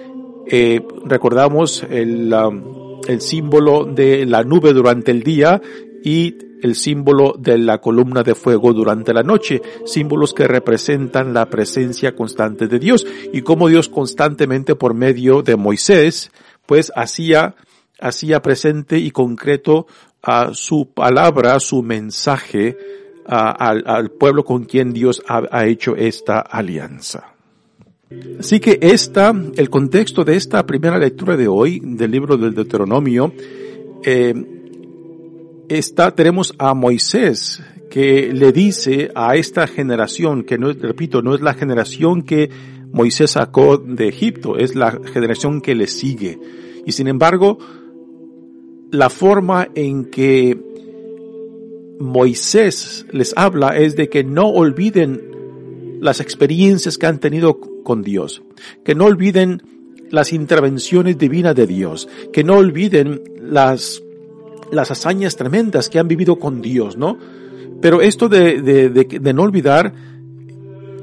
Eh, 0.47 0.81
recordamos 1.05 1.85
el, 1.89 2.33
um, 2.35 3.01
el 3.09 3.21
símbolo 3.23 3.85
de 3.85 4.27
la 4.27 4.45
nube 4.45 4.75
durante 4.75 5.11
el 5.11 5.23
día 5.23 5.61
y 6.05 6.37
el 6.63 6.75
símbolo 6.77 7.35
de 7.39 7.59
la 7.59 7.79
columna 7.79 8.23
de 8.23 8.35
fuego 8.35 8.73
durante 8.73 9.13
la 9.13 9.23
noche, 9.23 9.61
símbolos 9.85 10.33
que 10.33 10.47
representan 10.47 11.35
la 11.35 11.47
presencia 11.47 12.15
constante 12.15 12.69
de 12.69 12.79
Dios 12.79 13.07
y 13.33 13.43
cómo 13.43 13.69
Dios 13.69 13.89
constantemente 13.89 14.77
por 14.77 14.95
medio 14.95 15.43
de 15.43 15.57
Moisés, 15.57 16.31
pues 16.67 16.93
hacía, 16.95 17.57
hacía 17.99 18.43
presente 18.43 18.99
y 18.99 19.11
concreto 19.11 19.87
su 20.53 20.93
palabra, 20.95 21.59
su 21.61 21.83
mensaje 21.83 22.77
al, 23.27 24.11
pueblo 24.11 24.45
con 24.45 24.65
quien 24.65 24.93
Dios 24.93 25.23
ha, 25.29 25.67
hecho 25.67 25.97
esta 25.97 26.41
alianza. 26.41 27.35
Así 28.39 28.61
que 28.61 28.79
esta, 28.83 29.35
el 29.57 29.71
contexto 29.71 30.25
de 30.25 30.37
esta 30.37 30.67
primera 30.67 30.99
lectura 30.99 31.37
de 31.37 31.49
hoy 31.49 31.81
del 31.83 32.11
libro 32.11 32.37
del 32.37 32.55
Deuteronomio, 32.55 33.33
eh, 34.05 34.35
está, 35.69 36.15
tenemos 36.15 36.55
a 36.59 36.75
Moisés 36.75 37.63
que 37.91 38.33
le 38.33 38.53
dice 38.53 39.11
a 39.15 39.37
esta 39.37 39.67
generación, 39.67 40.45
que 40.45 40.57
repito, 40.57 41.23
no 41.23 41.35
es 41.35 41.41
la 41.41 41.55
generación 41.55 42.23
que 42.23 42.51
Moisés 42.91 43.33
sacó 43.33 43.79
de 43.79 44.09
Egipto, 44.09 44.57
es 44.57 44.75
la 44.75 44.99
generación 45.13 45.61
que 45.61 45.75
le 45.75 45.87
sigue. 45.87 46.39
Y 46.87 46.93
sin 46.93 47.07
embargo, 47.09 47.59
la 48.93 49.09
forma 49.09 49.69
en 49.75 50.05
que 50.05 50.57
Moisés 51.99 53.07
les 53.11 53.33
habla 53.37 53.77
es 53.79 53.97
de 53.97 54.11
que 54.11 54.23
no 54.23 54.49
olviden 54.49 55.99
las 56.01 56.21
experiencias 56.21 56.99
que 56.99 57.07
han 57.07 57.19
tenido 57.19 57.59
con 57.59 58.03
Dios, 58.03 58.43
que 58.85 58.95
no 58.95 59.07
olviden 59.07 59.63
las 60.11 60.35
intervenciones 60.35 61.17
divinas 61.17 61.55
de 61.55 61.67
Dios, 61.67 62.07
que 62.33 62.45
no 62.45 62.59
olviden 62.59 63.23
las 63.41 64.03
las 64.71 64.91
hazañas 64.91 65.37
tremendas 65.37 65.89
que 65.89 65.99
han 65.99 66.09
vivido 66.09 66.39
con 66.39 66.63
Dios, 66.63 66.97
¿no? 66.97 67.19
Pero 67.81 68.01
esto 68.01 68.29
de, 68.29 68.63
de, 68.63 68.89
de, 68.89 69.33
no 69.35 69.43
olvidar, 69.43 69.93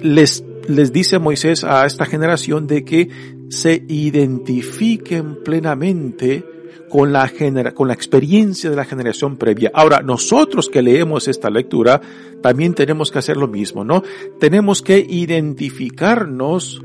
les, 0.02 0.44
les 0.68 0.92
dice 0.92 1.20
Moisés 1.20 1.64
a 1.64 1.86
esta 1.86 2.06
generación 2.06 2.66
de 2.66 2.84
que 2.84 3.10
se 3.50 3.84
identifiquen 3.88 5.44
plenamente 5.44 6.44
con 6.90 7.14
la, 7.14 7.28
genera, 7.28 7.74
con 7.74 7.88
la 7.88 7.94
experiencia 7.94 8.70
de 8.70 8.76
la 8.76 8.86
generación 8.86 9.38
previa. 9.38 9.72
Ahora, 9.74 10.02
nosotros 10.02 10.70
que 10.70 10.82
leemos 10.82 11.28
esta 11.28 11.50
lectura, 11.50 12.02
también 12.42 12.74
tenemos 12.74 13.12
que 13.12 13.20
hacer 13.20 13.38
lo 13.38 13.48
mismo, 13.48 13.84
¿no? 13.84 14.04
Tenemos 14.40 14.82
que 14.82 15.00
identificarnos 15.00 16.82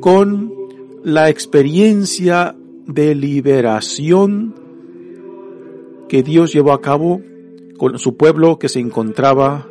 con 0.00 0.52
la 1.02 1.28
experiencia 1.28 2.54
de 2.86 3.14
liberación 3.14 4.54
que 6.08 6.22
Dios 6.22 6.52
llevó 6.52 6.72
a 6.72 6.80
cabo 6.80 7.20
con 7.76 7.98
su 7.98 8.16
pueblo 8.16 8.58
que 8.58 8.68
se 8.68 8.80
encontraba 8.80 9.68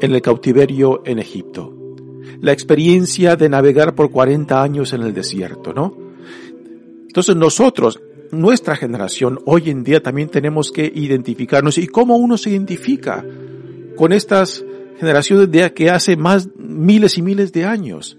en 0.00 0.12
el 0.14 0.20
cautiverio 0.20 1.02
en 1.04 1.18
Egipto. 1.18 1.72
La 2.40 2.52
experiencia 2.52 3.36
de 3.36 3.48
navegar 3.48 3.94
por 3.94 4.10
40 4.10 4.62
años 4.62 4.92
en 4.92 5.02
el 5.02 5.14
desierto, 5.14 5.72
¿no? 5.72 6.03
Entonces 7.14 7.36
nosotros, 7.36 8.00
nuestra 8.32 8.74
generación, 8.74 9.38
hoy 9.46 9.70
en 9.70 9.84
día 9.84 10.02
también 10.02 10.30
tenemos 10.30 10.72
que 10.72 10.90
identificarnos. 10.92 11.78
¿Y 11.78 11.86
cómo 11.86 12.16
uno 12.16 12.36
se 12.36 12.50
identifica 12.50 13.24
con 13.94 14.12
estas 14.12 14.64
generaciones 14.98 15.48
de 15.48 15.90
hace 15.90 16.16
más 16.16 16.48
miles 16.56 17.16
y 17.16 17.22
miles 17.22 17.52
de 17.52 17.66
años? 17.66 18.18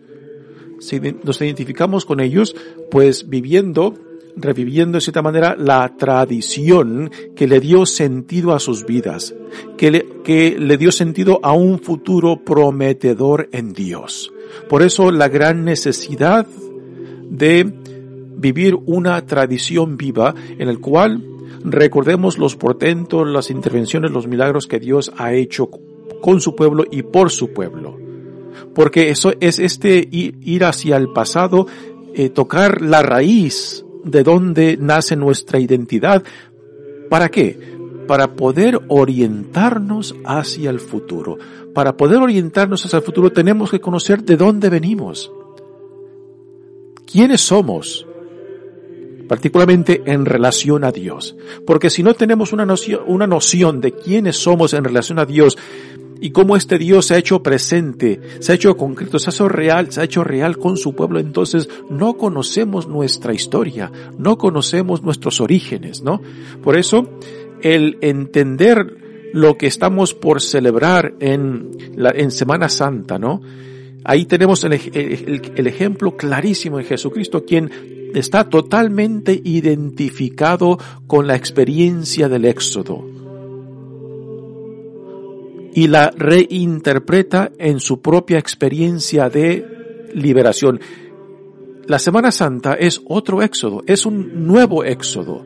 Si 0.80 1.02
nos 1.02 1.42
identificamos 1.42 2.06
con 2.06 2.22
ellos, 2.22 2.56
pues 2.90 3.28
viviendo 3.28 3.96
reviviendo 4.38 4.96
de 4.98 5.02
cierta 5.02 5.22
manera 5.22 5.58
la 5.58 5.94
tradición 5.98 7.12
que 7.36 7.48
le 7.48 7.60
dio 7.60 7.86
sentido 7.86 8.54
a 8.54 8.60
sus 8.60 8.86
vidas, 8.86 9.36
que 9.78 9.92
le, 9.92 10.06
que 10.24 10.56
le 10.58 10.78
dio 10.78 10.94
sentido 10.94 11.42
a 11.44 11.52
un 11.52 11.80
futuro 11.80 12.46
prometedor 12.46 13.50
en 13.52 13.74
Dios. 13.74 14.32
Por 14.70 14.84
eso 14.84 15.12
la 15.12 15.28
gran 15.28 15.66
necesidad 15.66 16.48
de 17.30 17.74
vivir 18.38 18.78
una 18.86 19.26
tradición 19.26 19.98
viva 19.98 20.34
en 20.58 20.68
el 20.68 20.80
cual 20.80 21.24
recordemos 21.64 22.38
los 22.38 22.56
portentos, 22.56 23.28
las 23.28 23.50
intervenciones, 23.50 24.12
los 24.12 24.28
milagros 24.28 24.68
que 24.68 24.80
Dios 24.80 25.12
ha 25.18 25.34
hecho 25.34 25.70
con 26.22 26.42
su 26.42 26.56
pueblo 26.56 26.86
y 26.90 27.04
por 27.04 27.32
su 27.32 27.54
pueblo. 27.54 27.98
Porque 28.74 29.10
eso 29.10 29.34
es 29.40 29.60
este 29.60 30.08
ir 30.12 30.64
hacia 30.64 30.98
el 30.98 31.10
pasado, 31.10 31.68
eh, 32.14 32.30
tocar 32.30 32.82
la 32.82 33.02
raíz 33.02 33.86
de 34.04 34.24
dónde 34.24 34.78
nace 34.80 35.16
nuestra 35.16 35.60
identidad. 35.60 36.24
¿Para 37.10 37.30
qué? 37.30 37.76
Para 38.08 38.36
poder 38.36 38.80
orientarnos 38.88 40.16
hacia 40.26 40.70
el 40.70 40.80
futuro. 40.80 41.38
Para 41.74 41.98
poder 41.98 42.20
orientarnos 42.20 42.86
hacia 42.86 42.98
el 42.98 43.04
futuro 43.04 43.32
tenemos 43.32 43.72
que 43.72 43.80
conocer 43.80 44.24
de 44.24 44.38
dónde 44.38 44.70
venimos. 44.70 45.32
¿Quiénes 47.06 47.42
somos? 47.42 48.06
Particularmente 49.28 50.04
en 50.06 50.26
relación 50.26 50.84
a 50.84 50.92
Dios. 50.92 51.36
Porque 51.66 51.90
si 51.90 52.04
no 52.04 52.14
tenemos 52.14 52.54
una 52.54 52.66
noción, 52.66 53.02
una 53.08 53.28
noción 53.28 53.82
de 53.82 53.94
quiénes 53.94 54.38
somos 54.38 54.74
en 54.74 54.84
relación 54.84 55.20
a 55.20 55.26
Dios, 55.26 55.58
y 56.20 56.32
cómo 56.32 56.56
este 56.56 56.78
Dios 56.78 57.08
se 57.08 57.16
ha 57.16 57.18
hecho 57.18 57.44
presente, 57.44 58.20
se 58.40 58.52
ha 58.52 58.56
hecho 58.56 58.78
concreto, 58.78 59.20
se 59.20 59.30
ha 59.30 59.34
hecho 59.34 59.50
real, 59.50 59.92
se 59.92 60.02
ha 60.02 60.06
hecho 60.06 60.24
real 60.24 60.58
con 60.58 60.78
su 60.78 60.96
pueblo, 60.96 61.20
entonces 61.20 61.70
no 61.90 62.16
conocemos 62.16 62.88
nuestra 62.88 63.34
historia, 63.34 63.92
no 64.18 64.38
conocemos 64.38 65.04
nuestros 65.04 65.42
orígenes, 65.42 66.02
¿no? 66.04 66.22
Por 66.64 66.78
eso, 66.78 67.10
el 67.62 67.98
entender 68.02 69.30
lo 69.34 69.58
que 69.58 69.68
estamos 69.68 70.14
por 70.14 70.42
celebrar 70.42 71.14
en 71.20 71.72
la, 71.96 72.12
en 72.12 72.32
Semana 72.32 72.70
Santa, 72.70 73.20
¿no? 73.20 73.42
Ahí 74.08 74.26
tenemos 74.26 74.64
el, 74.64 74.74
ejemplo 74.74 76.16
clarísimo 76.16 76.78
de 76.78 76.84
Jesucristo, 76.84 77.44
quien 77.44 78.12
está 78.14 78.48
totalmente 78.48 79.42
identificado 79.44 80.78
con 81.08 81.26
la 81.26 81.36
experiencia 81.36 82.30
del 82.30 82.46
Éxodo 82.46 83.04
y 85.74 85.88
la 85.88 86.12
reinterpreta 86.12 87.52
en 87.58 87.80
su 87.80 88.00
propia 88.00 88.38
experiencia 88.38 89.28
de 89.28 90.08
liberación. 90.14 90.80
La 91.88 91.98
Semana 91.98 92.32
Santa 92.32 92.76
es 92.76 93.02
otro 93.08 93.42
éxodo, 93.42 93.84
es 93.88 94.06
un 94.06 94.46
nuevo 94.46 94.84
éxodo, 94.84 95.44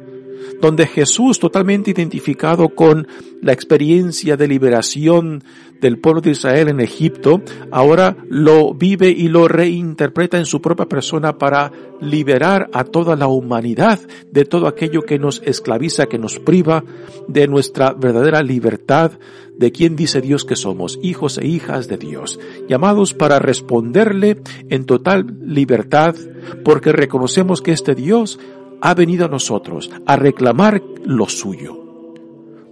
donde 0.62 0.88
Jesús, 0.88 1.40
totalmente 1.40 1.92
identificado 1.92 2.70
con 2.70 3.08
la 3.42 3.54
experiencia 3.54 4.36
de 4.36 4.48
liberación 4.48 5.44
del 5.80 5.98
pueblo 5.98 6.22
de 6.22 6.32
Israel 6.32 6.68
en 6.70 6.80
Egipto, 6.82 7.42
ahora 7.72 8.18
lo 8.28 8.74
vive 8.74 9.10
y 9.10 9.30
lo 9.30 9.48
reinterpreta 9.48 10.38
en 10.38 10.46
su 10.46 10.62
propia 10.62 10.88
persona 10.88 11.38
para 11.38 11.72
liberar 12.02 12.70
a 12.74 12.84
toda 12.84 13.16
la 13.16 13.28
humanidad 13.28 14.00
de 14.32 14.46
todo 14.46 14.68
aquello 14.68 15.02
que 15.02 15.20
nos 15.20 15.42
esclaviza, 15.46 16.08
que 16.08 16.18
nos 16.18 16.40
priva 16.40 16.84
de 17.28 17.48
nuestra 17.48 17.94
verdadera 17.94 18.42
libertad, 18.42 19.12
de 19.58 19.72
quien 19.72 19.96
dice 19.96 20.22
Dios 20.22 20.46
que 20.46 20.56
somos, 20.56 21.00
hijos 21.02 21.38
e 21.38 21.48
hijas 21.48 21.88
de 21.88 21.98
Dios, 21.98 22.40
llamados 22.68 23.14
para 23.14 23.40
responderle 23.40 24.42
en 24.70 24.86
total 24.86 25.26
libertad, 25.42 26.16
porque 26.64 26.92
reconocemos 26.92 27.62
que 27.62 27.72
este 27.72 27.96
Dios 27.96 28.40
ha 28.82 28.94
venido 28.94 29.26
a 29.26 29.30
nosotros 29.30 29.92
a 30.06 30.16
reclamar 30.16 30.82
lo 31.06 31.28
suyo, 31.28 31.78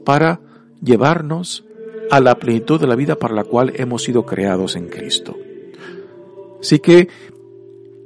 para 0.06 0.40
llevarnos 0.82 1.66
a 2.10 2.20
la 2.20 2.36
plenitud 2.36 2.80
de 2.80 2.88
la 2.88 2.96
vida 2.96 3.16
para 3.16 3.36
la 3.36 3.44
cual 3.44 3.74
hemos 3.76 4.04
sido 4.04 4.26
creados 4.26 4.76
en 4.76 4.88
Cristo. 4.88 5.36
Así 6.62 6.80
que, 6.80 7.08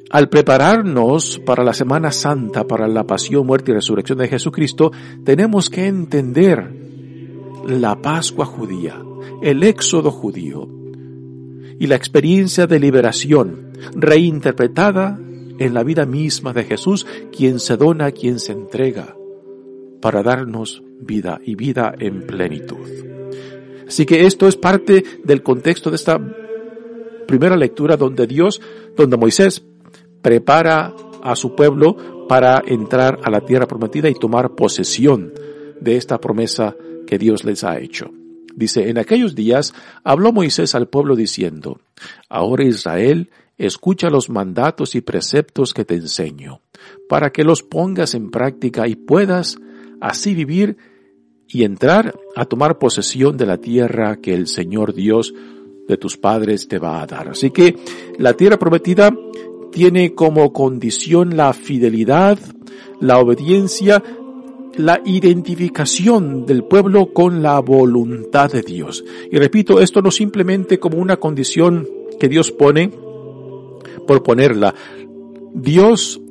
al 0.09 0.29
prepararnos 0.29 1.39
para 1.45 1.63
la 1.63 1.73
Semana 1.73 2.11
Santa, 2.11 2.65
para 2.65 2.87
la 2.87 3.05
pasión, 3.05 3.45
muerte 3.45 3.71
y 3.71 3.75
resurrección 3.75 4.17
de 4.17 4.27
Jesucristo, 4.27 4.91
tenemos 5.23 5.69
que 5.69 5.87
entender 5.87 6.73
la 7.67 8.01
Pascua 8.01 8.45
judía, 8.45 9.01
el 9.41 9.63
éxodo 9.63 10.11
judío 10.11 10.67
y 11.79 11.87
la 11.87 11.95
experiencia 11.95 12.67
de 12.67 12.79
liberación 12.79 13.71
reinterpretada 13.95 15.19
en 15.61 15.75
la 15.75 15.83
vida 15.83 16.05
misma 16.05 16.53
de 16.53 16.63
Jesús, 16.63 17.05
quien 17.35 17.59
se 17.59 17.77
dona, 17.77 18.11
quien 18.11 18.39
se 18.39 18.51
entrega 18.51 19.15
para 20.01 20.23
darnos 20.23 20.81
vida 20.99 21.39
y 21.43 21.55
vida 21.55 21.93
en 21.99 22.25
plenitud. 22.25 22.87
Así 23.87 24.05
que 24.05 24.25
esto 24.25 24.47
es 24.47 24.55
parte 24.55 25.03
del 25.23 25.43
contexto 25.43 25.91
de 25.91 25.97
esta 25.97 26.19
primera 27.27 27.55
lectura 27.55 27.95
donde 27.95 28.25
Dios, 28.25 28.59
donde 28.97 29.17
Moisés 29.17 29.63
prepara 30.21 30.95
a 31.21 31.35
su 31.35 31.55
pueblo 31.55 32.25
para 32.27 32.63
entrar 32.65 33.19
a 33.23 33.29
la 33.29 33.41
tierra 33.41 33.67
prometida 33.67 34.09
y 34.09 34.15
tomar 34.15 34.55
posesión 34.55 35.31
de 35.79 35.95
esta 35.97 36.19
promesa 36.19 36.75
que 37.05 37.19
Dios 37.19 37.43
les 37.43 37.63
ha 37.63 37.77
hecho. 37.79 38.09
Dice, 38.55 38.89
en 38.89 38.97
aquellos 38.97 39.35
días 39.35 39.73
habló 40.03 40.31
Moisés 40.31 40.73
al 40.73 40.87
pueblo 40.87 41.15
diciendo, 41.15 41.79
Ahora 42.29 42.63
Israel, 42.63 43.29
escucha 43.65 44.09
los 44.09 44.29
mandatos 44.29 44.95
y 44.95 45.01
preceptos 45.01 45.73
que 45.73 45.85
te 45.85 45.95
enseño, 45.95 46.61
para 47.07 47.31
que 47.31 47.43
los 47.43 47.63
pongas 47.63 48.15
en 48.15 48.31
práctica 48.31 48.87
y 48.87 48.95
puedas 48.95 49.57
así 49.99 50.33
vivir 50.33 50.77
y 51.47 51.63
entrar 51.63 52.19
a 52.35 52.45
tomar 52.45 52.79
posesión 52.79 53.37
de 53.37 53.45
la 53.45 53.57
tierra 53.57 54.17
que 54.17 54.33
el 54.33 54.47
Señor 54.47 54.93
Dios 54.93 55.33
de 55.87 55.97
tus 55.97 56.17
padres 56.17 56.67
te 56.67 56.79
va 56.79 57.01
a 57.01 57.07
dar. 57.07 57.29
Así 57.29 57.51
que 57.51 57.75
la 58.17 58.33
tierra 58.33 58.57
prometida 58.57 59.11
tiene 59.71 60.13
como 60.13 60.53
condición 60.53 61.35
la 61.35 61.53
fidelidad, 61.53 62.39
la 62.99 63.19
obediencia, 63.19 64.01
la 64.75 65.01
identificación 65.03 66.45
del 66.45 66.63
pueblo 66.63 67.13
con 67.13 67.41
la 67.41 67.59
voluntad 67.59 68.51
de 68.51 68.61
Dios. 68.61 69.03
Y 69.29 69.37
repito, 69.37 69.81
esto 69.81 70.01
no 70.01 70.11
simplemente 70.11 70.79
como 70.79 70.97
una 70.97 71.17
condición 71.17 71.87
que 72.19 72.29
Dios 72.29 72.51
pone 72.51 72.91
por 74.07 74.23
ponerla. 74.23 74.73
Dios 75.53 76.21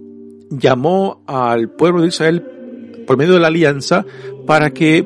llamó 0.51 1.23
al 1.27 1.71
pueblo 1.71 2.03
de 2.03 2.09
Israel 2.09 2.45
por 3.07 3.17
medio 3.17 3.35
de 3.35 3.41
la 3.41 3.49
alianza 3.49 4.05
para 4.47 4.71
que 4.71 5.05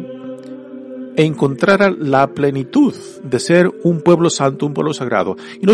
encontrara 1.17 1.91
la 1.91 2.35
plenitud 2.35 2.95
de 3.23 3.39
ser 3.39 3.71
un 3.85 4.01
pueblo 4.01 4.31
santo, 4.31 4.67
un 4.67 4.75
pueblo 4.75 4.93
sagrado. 4.93 5.37
Y 5.61 5.67
no, 5.67 5.73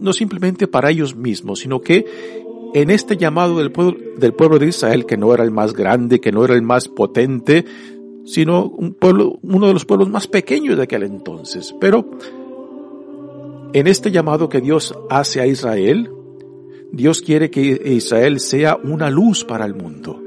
no 0.00 0.12
simplemente 0.12 0.66
para 0.66 0.90
ellos 0.90 1.14
mismos, 1.14 1.60
sino 1.60 1.80
que 1.80 2.04
en 2.74 2.90
este 2.90 3.16
llamado 3.16 3.58
del 3.58 3.72
pueblo, 3.72 3.98
del 4.16 4.32
pueblo 4.34 4.58
de 4.58 4.68
Israel, 4.68 5.06
que 5.06 5.16
no 5.16 5.32
era 5.34 5.44
el 5.44 5.50
más 5.50 5.72
grande, 5.72 6.20
que 6.20 6.32
no 6.32 6.44
era 6.44 6.54
el 6.54 6.62
más 6.62 6.88
potente, 6.88 7.64
sino 8.24 8.64
un 8.64 8.94
pueblo, 8.94 9.38
uno 9.42 9.66
de 9.66 9.72
los 9.72 9.84
pueblos 9.84 10.08
más 10.08 10.26
pequeños 10.26 10.76
de 10.76 10.84
aquel 10.84 11.02
entonces. 11.02 11.74
Pero 11.80 12.10
en 13.72 13.86
este 13.86 14.10
llamado 14.10 14.48
que 14.48 14.60
Dios 14.60 14.94
hace 15.08 15.40
a 15.40 15.46
Israel, 15.46 16.10
Dios 16.92 17.22
quiere 17.22 17.50
que 17.50 17.60
Israel 17.84 18.40
sea 18.40 18.76
una 18.76 19.10
luz 19.10 19.44
para 19.44 19.64
el 19.64 19.74
mundo 19.74 20.20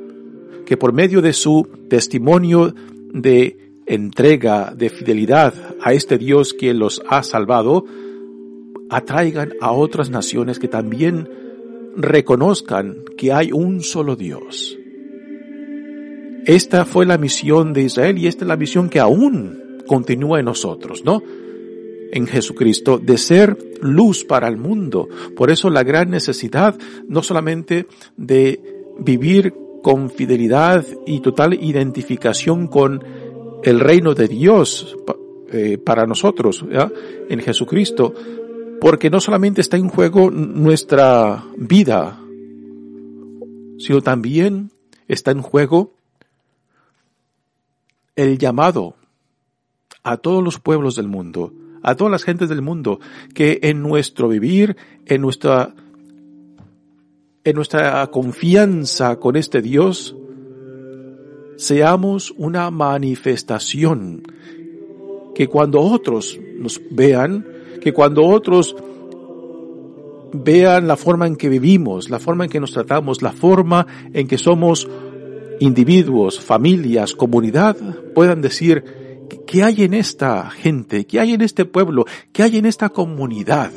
que 0.65 0.77
por 0.77 0.93
medio 0.93 1.21
de 1.21 1.33
su 1.33 1.67
testimonio 1.89 2.73
de 3.13 3.57
entrega, 3.85 4.73
de 4.75 4.89
fidelidad 4.89 5.53
a 5.81 5.93
este 5.93 6.17
Dios 6.17 6.53
que 6.53 6.73
los 6.73 7.01
ha 7.07 7.23
salvado, 7.23 7.85
atraigan 8.89 9.53
a 9.61 9.71
otras 9.71 10.09
naciones 10.09 10.59
que 10.59 10.67
también 10.67 11.29
reconozcan 11.95 13.03
que 13.17 13.33
hay 13.33 13.51
un 13.51 13.81
solo 13.81 14.15
Dios. 14.15 14.77
Esta 16.45 16.85
fue 16.85 17.05
la 17.05 17.17
misión 17.17 17.73
de 17.73 17.83
Israel 17.83 18.17
y 18.17 18.27
esta 18.27 18.43
es 18.43 18.47
la 18.47 18.57
misión 18.57 18.89
que 18.89 18.99
aún 18.99 19.79
continúa 19.85 20.39
en 20.39 20.45
nosotros, 20.45 21.03
¿no? 21.05 21.21
En 22.15 22.27
Jesucristo, 22.27 22.99
de 22.99 23.17
ser 23.17 23.57
luz 23.81 24.23
para 24.23 24.47
el 24.47 24.57
mundo. 24.57 25.09
Por 25.35 25.49
eso 25.49 25.71
la 25.71 25.81
gran 25.81 26.11
necesidad 26.11 26.77
no 27.07 27.23
solamente 27.23 27.87
de 28.17 28.61
vivir 28.99 29.55
con 29.81 30.11
fidelidad 30.11 30.85
y 31.07 31.21
total 31.21 31.55
identificación 31.55 32.67
con 32.67 33.03
el 33.63 33.79
reino 33.79 34.13
de 34.13 34.27
Dios 34.27 34.95
eh, 35.51 35.77
para 35.77 36.05
nosotros 36.05 36.63
en 37.29 37.39
Jesucristo, 37.39 38.13
porque 38.79 39.09
no 39.09 39.19
solamente 39.19 39.61
está 39.61 39.77
en 39.77 39.89
juego 39.89 40.29
nuestra 40.29 41.43
vida, 41.57 42.19
sino 43.77 44.01
también 44.01 44.71
está 45.07 45.31
en 45.31 45.41
juego 45.41 45.93
el 48.15 48.37
llamado 48.37 48.95
a 50.03 50.17
todos 50.17 50.43
los 50.43 50.59
pueblos 50.59 50.95
del 50.95 51.07
mundo, 51.07 51.53
a 51.83 51.95
todas 51.95 52.11
las 52.11 52.23
gentes 52.23 52.49
del 52.49 52.61
mundo, 52.61 52.99
que 53.33 53.59
en 53.61 53.83
nuestro 53.83 54.29
vivir, 54.29 54.77
en 55.05 55.21
nuestra, 55.21 55.75
en 57.43 57.55
nuestra 57.55 58.07
confianza 58.07 59.17
con 59.19 59.35
este 59.35 59.61
Dios, 59.61 60.15
seamos 61.57 62.33
una 62.37 62.71
manifestación, 62.71 64.23
que 65.35 65.47
cuando 65.47 65.81
otros 65.81 66.39
nos 66.57 66.81
vean, 66.89 67.45
que 67.81 67.91
cuando 67.91 68.25
otros 68.25 68.75
vean 70.31 70.87
la 70.87 70.95
forma 70.95 71.27
en 71.27 71.35
que 71.35 71.49
vivimos, 71.49 72.09
la 72.09 72.19
forma 72.19 72.45
en 72.45 72.49
que 72.49 72.59
nos 72.59 72.71
tratamos, 72.71 73.21
la 73.21 73.31
forma 73.31 73.85
en 74.13 74.27
que 74.27 74.37
somos 74.37 74.87
individuos, 75.59 76.39
familias, 76.39 77.13
comunidad, 77.13 77.77
puedan 78.13 78.41
decir, 78.41 79.02
¿qué 79.45 79.63
hay 79.63 79.83
en 79.83 79.93
esta 79.93 80.49
gente? 80.49 81.05
¿Qué 81.05 81.19
hay 81.19 81.33
en 81.33 81.41
este 81.41 81.65
pueblo? 81.65 82.05
¿Qué 82.31 82.43
hay 82.43 82.57
en 82.57 82.65
esta 82.65 82.89
comunidad 82.89 83.71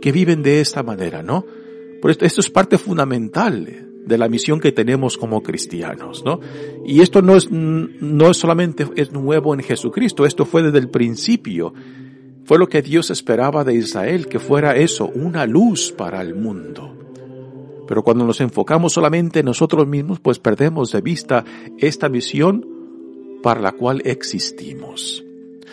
que 0.00 0.12
viven 0.12 0.42
de 0.42 0.60
esta 0.60 0.82
manera, 0.82 1.22
no? 1.22 1.44
Por 2.00 2.10
esto, 2.10 2.24
esto 2.24 2.40
es 2.40 2.50
parte 2.50 2.78
fundamental 2.78 3.88
de 4.06 4.18
la 4.18 4.28
misión 4.28 4.60
que 4.60 4.72
tenemos 4.72 5.18
como 5.18 5.42
cristianos, 5.42 6.24
¿no? 6.24 6.40
Y 6.86 7.00
esto 7.00 7.20
no 7.20 7.36
es, 7.36 7.50
no 7.50 8.30
es 8.30 8.36
solamente 8.36 8.86
es 8.96 9.12
nuevo 9.12 9.52
en 9.54 9.60
Jesucristo, 9.60 10.24
esto 10.24 10.44
fue 10.44 10.62
desde 10.62 10.78
el 10.78 10.88
principio. 10.88 11.74
Fue 12.44 12.58
lo 12.58 12.68
que 12.68 12.80
Dios 12.80 13.10
esperaba 13.10 13.64
de 13.64 13.74
Israel, 13.74 14.26
que 14.26 14.38
fuera 14.38 14.74
eso, 14.76 15.10
una 15.14 15.44
luz 15.44 15.92
para 15.92 16.22
el 16.22 16.34
mundo. 16.34 16.96
Pero 17.86 18.02
cuando 18.02 18.24
nos 18.24 18.40
enfocamos 18.40 18.94
solamente 18.94 19.40
en 19.40 19.46
nosotros 19.46 19.86
mismos, 19.86 20.20
pues 20.20 20.38
perdemos 20.38 20.92
de 20.92 21.02
vista 21.02 21.44
esta 21.78 22.08
misión 22.08 22.77
para 23.42 23.60
la 23.60 23.72
cual 23.72 24.02
existimos. 24.04 25.24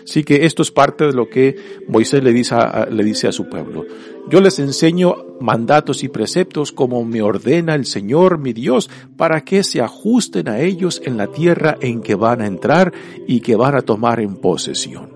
Así 0.04 0.24
que 0.24 0.46
esto 0.46 0.62
es 0.62 0.70
parte 0.70 1.06
de 1.06 1.14
lo 1.14 1.30
que 1.30 1.56
Moisés 1.88 2.24
le 2.24 2.32
dice, 2.32 2.54
a, 2.54 2.88
le 2.92 3.04
dice 3.04 3.28
a 3.28 3.32
su 3.32 3.50
pueblo. 3.50 3.86
Yo 4.30 4.40
les 4.40 4.60
enseño 4.60 5.16
mandatos 5.40 6.04
y 6.04 6.10
preceptos 6.10 6.72
como 6.72 7.04
me 7.04 7.24
ordena 7.24 7.74
el 7.74 7.86
Señor 7.86 8.38
mi 8.38 8.54
Dios 8.54 8.90
para 9.18 9.42
que 9.42 9.64
se 9.64 9.82
ajusten 9.82 10.48
a 10.48 10.60
ellos 10.60 11.02
en 11.04 11.18
la 11.18 11.28
tierra 11.28 11.78
en 11.82 12.02
que 12.02 12.14
van 12.16 12.42
a 12.42 12.48
entrar 12.48 12.94
y 13.28 13.40
que 13.40 13.56
van 13.56 13.76
a 13.76 13.82
tomar 13.82 14.20
en 14.20 14.36
posesión. 14.36 15.10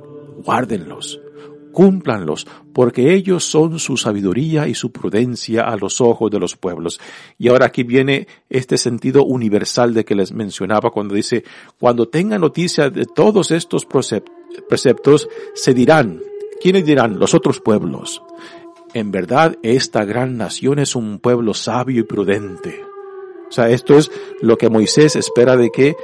Guárdenlos 0.44 1.20
cúmplanlos, 1.72 2.48
porque 2.74 3.14
ellos 3.14 3.44
son 3.44 3.80
su 3.80 3.98
sabiduría 3.98 4.68
y 4.68 4.76
su 4.76 4.92
prudencia 4.92 5.64
a 5.64 5.76
los 5.78 6.02
ojos 6.02 6.32
de 6.32 6.40
los 6.40 6.56
pueblos. 6.56 7.00
Y 7.38 7.50
ahora 7.50 7.68
aquí 7.68 7.84
viene 7.84 8.28
este 8.50 8.78
sentido 8.78 9.24
universal 9.24 9.94
de 9.94 10.06
que 10.06 10.16
les 10.16 10.32
mencionaba 10.32 10.92
cuando 10.92 11.16
dice, 11.16 11.44
cuando 11.80 12.08
tengan 12.08 12.42
noticia 12.42 12.90
de 12.90 13.06
todos 13.06 13.52
estos 13.52 13.86
preceptos, 13.86 15.30
se 15.54 15.74
dirán, 15.74 16.22
¿quiénes 16.62 16.86
dirán? 16.86 17.20
Los 17.20 17.34
otros 17.34 17.60
pueblos. 17.60 18.22
En 18.94 19.12
verdad, 19.12 19.58
esta 19.62 20.04
gran 20.04 20.38
nación 20.38 20.80
es 20.80 20.96
un 20.96 21.20
pueblo 21.20 21.54
sabio 21.54 22.02
y 22.02 22.04
prudente. 22.04 22.84
O 23.48 23.52
sea, 23.52 23.70
esto 23.70 23.98
es 23.98 24.12
lo 24.42 24.58
que 24.58 24.70
Moisés 24.70 25.16
espera 25.16 25.56
de 25.56 25.70
que 25.72 25.96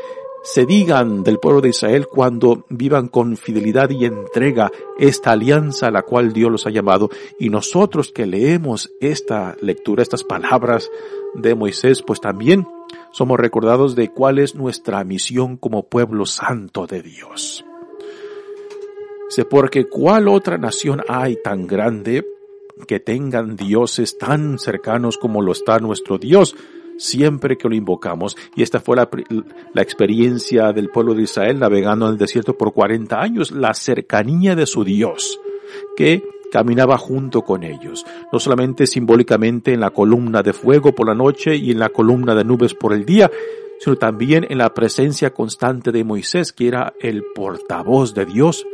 se 0.45 0.67
digan 0.67 1.23
del 1.23 1.39
pueblo 1.39 1.59
de 1.59 1.69
Israel 1.69 2.05
cuando 2.07 2.65
vivan 2.69 3.07
con 3.07 3.35
fidelidad 3.35 3.89
y 3.89 4.05
entrega 4.05 4.71
esta 4.99 5.31
alianza 5.31 5.87
a 5.87 5.91
la 5.91 6.03
cual 6.03 6.33
Dios 6.33 6.51
los 6.51 6.67
ha 6.67 6.69
llamado. 6.69 7.09
Y 7.39 7.49
nosotros 7.49 8.11
que 8.11 8.27
leemos 8.27 8.91
esta 9.01 9.57
lectura, 9.59 10.03
estas 10.03 10.23
palabras 10.23 10.91
de 11.33 11.55
Moisés, 11.55 12.03
pues 12.03 12.21
también 12.21 12.67
somos 13.11 13.39
recordados 13.39 13.95
de 13.95 14.11
cuál 14.11 14.37
es 14.37 14.53
nuestra 14.53 15.03
misión 15.03 15.57
como 15.57 15.89
pueblo 15.89 16.27
santo 16.27 16.85
de 16.85 17.01
Dios. 17.01 17.65
Sé 19.29 19.45
porque 19.45 19.89
cuál 19.89 20.27
otra 20.27 20.59
nación 20.59 21.01
hay 21.07 21.41
tan 21.41 21.65
grande 21.65 22.23
que 22.87 22.99
tengan 22.99 23.55
dioses 23.55 24.19
tan 24.19 24.59
cercanos 24.59 25.17
como 25.17 25.41
lo 25.41 25.53
está 25.53 25.79
nuestro 25.79 26.19
Dios 26.19 26.55
siempre 26.97 27.57
que 27.57 27.69
lo 27.69 27.75
invocamos. 27.75 28.37
Y 28.55 28.63
esta 28.63 28.79
fue 28.79 28.95
la, 28.95 29.09
la, 29.73 29.81
experiencia 29.81 30.71
del 30.71 30.89
pueblo 30.89 31.13
de 31.13 31.23
Israel 31.23 31.59
navegando 31.59 32.05
en 32.07 32.13
el 32.13 32.17
desierto 32.17 32.57
por 32.57 32.73
40 32.73 33.19
años, 33.19 33.51
la 33.51 33.73
cercanía 33.73 34.55
de 34.55 34.65
su 34.65 34.83
Dios, 34.83 35.39
que 35.95 36.23
caminaba 36.51 36.97
junto 36.97 37.41
con 37.41 37.63
ellos, 37.63 38.05
no 38.31 38.39
solamente 38.39 38.87
simbólicamente 38.87 39.73
en 39.73 39.81
la 39.81 39.89
columna 39.89 40.41
de 40.41 40.53
fuego 40.53 40.93
por 40.93 41.07
la 41.07 41.15
noche 41.15 41.55
y 41.55 41.71
en 41.71 41.79
la 41.79 41.89
columna 41.89 42.33
de 42.33 42.45
nubes 42.45 42.73
por 42.73 42.93
el 42.93 43.05
día, 43.05 43.29
sino 43.79 43.97
también 43.97 44.45
en 44.49 44.59
la 44.59 44.73
presencia 44.73 45.33
constante 45.33 45.91
de 45.91 46.03
Moisés, 46.03 46.53
que 46.53 46.67
era 46.67 46.93
el 47.01 47.23
portavoz 47.35 48.13
de 48.13 48.25
Dios 48.25 48.65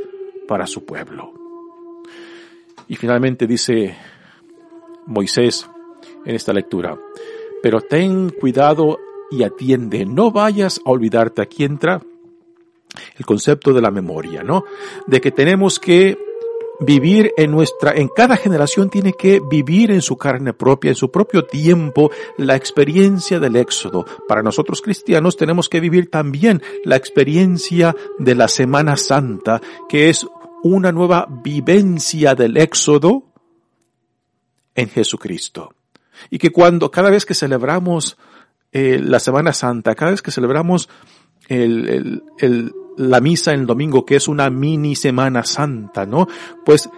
para 0.47 0.67
su 0.67 0.85
pueblo. 0.85 1.33
Y 2.87 2.95
finalmente 2.95 3.47
dice 3.47 3.95
Moisés 5.05 5.69
en 6.25 6.35
esta 6.35 6.53
lectura, 6.53 6.99
pero 7.61 7.81
ten 7.81 8.29
cuidado 8.29 8.99
y 9.29 9.43
atiende, 9.43 10.05
no 10.05 10.31
vayas 10.31 10.81
a 10.85 10.91
olvidarte, 10.91 11.41
aquí 11.41 11.63
entra 11.63 12.01
el 13.17 13.25
concepto 13.25 13.73
de 13.73 13.81
la 13.81 13.91
memoria, 13.91 14.43
¿no? 14.43 14.65
De 15.07 15.21
que 15.21 15.31
tenemos 15.31 15.79
que 15.79 16.17
vivir 16.81 17.31
en 17.37 17.51
nuestra, 17.51 17.93
en 17.93 18.09
cada 18.09 18.35
generación 18.35 18.89
tiene 18.89 19.13
que 19.13 19.39
vivir 19.39 19.91
en 19.91 20.01
su 20.01 20.17
carne 20.17 20.53
propia, 20.53 20.89
en 20.89 20.95
su 20.95 21.11
propio 21.11 21.45
tiempo, 21.45 22.11
la 22.37 22.55
experiencia 22.55 23.39
del 23.39 23.55
éxodo. 23.55 24.05
Para 24.27 24.41
nosotros 24.41 24.81
cristianos 24.81 25.37
tenemos 25.37 25.69
que 25.69 25.79
vivir 25.79 26.09
también 26.09 26.61
la 26.83 26.95
experiencia 26.95 27.95
de 28.19 28.35
la 28.35 28.47
Semana 28.47 28.97
Santa, 28.97 29.61
que 29.87 30.09
es 30.09 30.27
una 30.63 30.91
nueva 30.91 31.27
vivencia 31.29 32.35
del 32.35 32.57
éxodo 32.57 33.23
en 34.75 34.89
Jesucristo 34.89 35.73
y 36.29 36.37
que 36.37 36.51
cuando, 36.51 36.91
cada 36.91 37.09
vez 37.09 37.25
que 37.25 37.33
celebramos 37.33 38.17
eh, 38.71 38.99
la 39.03 39.19
Semana 39.19 39.53
Santa, 39.53 39.95
cada 39.95 40.11
vez 40.11 40.21
que 40.21 40.31
celebramos 40.31 40.89
el, 41.47 42.23
la 42.97 43.19
misa 43.19 43.53
el 43.53 43.65
domingo, 43.65 44.05
que 44.05 44.15
es 44.15 44.27
una 44.27 44.49
mini 44.49 44.95
Semana 44.95 45.43
Santa, 45.43 46.05
¿no? 46.05 46.27
Pues 46.65 46.89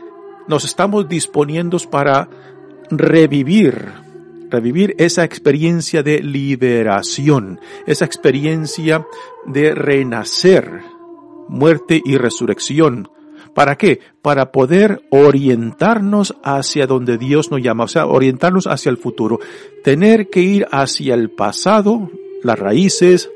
nos 0.48 0.66
estamos 0.66 1.08
disponiendo 1.08 1.78
para 1.90 2.30
revivir, 2.92 3.92
revivir 4.50 4.96
esa 4.98 5.24
experiencia 5.24 6.04
de 6.04 6.20
liberación, 6.20 7.60
esa 7.88 8.06
experiencia 8.06 9.06
de 9.46 9.74
renacer, 9.74 10.82
muerte 11.48 12.02
y 12.04 12.18
resurrección, 12.18 13.10
¿Para 13.54 13.78
qué? 13.78 14.00
Para 14.22 14.52
poder 14.52 15.04
orientarnos 15.12 16.36
hacia 16.44 16.88
donde 16.88 17.18
Dios 17.18 17.52
nos 17.52 17.62
llama, 17.62 17.84
o 17.84 17.88
sea, 17.88 18.08
orientarnos 18.08 18.68
hacia 18.68 18.89
el 18.89 18.98
futuro. 18.98 19.39
Tener 19.84 20.30
que 20.30 20.39
ir 20.42 20.68
hacia 20.72 21.13
el 21.13 21.30
pasado, 21.30 22.10
las 22.42 22.58
raíces, 22.58 23.30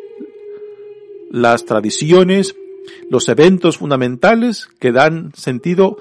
las 1.29 1.65
tradiciones, 1.65 2.55
los 3.09 3.29
eventos 3.29 3.77
fundamentales 3.77 4.69
que 4.79 4.91
dan 4.91 5.31
sentido 5.35 5.97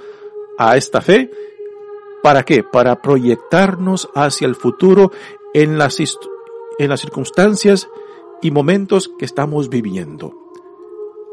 a 0.58 0.76
esta 0.76 1.02
fe. 1.02 1.30
¿Para 2.22 2.42
qué? 2.42 2.62
Para 2.62 3.02
proyectarnos 3.02 4.08
hacia 4.14 4.46
el 4.46 4.54
futuro 4.54 5.12
en 5.52 5.78
las, 5.78 5.98
en 6.78 6.88
las 6.88 7.00
circunstancias 7.00 7.88
y 8.40 8.50
momentos 8.50 9.10
que 9.18 9.26
estamos 9.26 9.68
viviendo. 9.68 10.45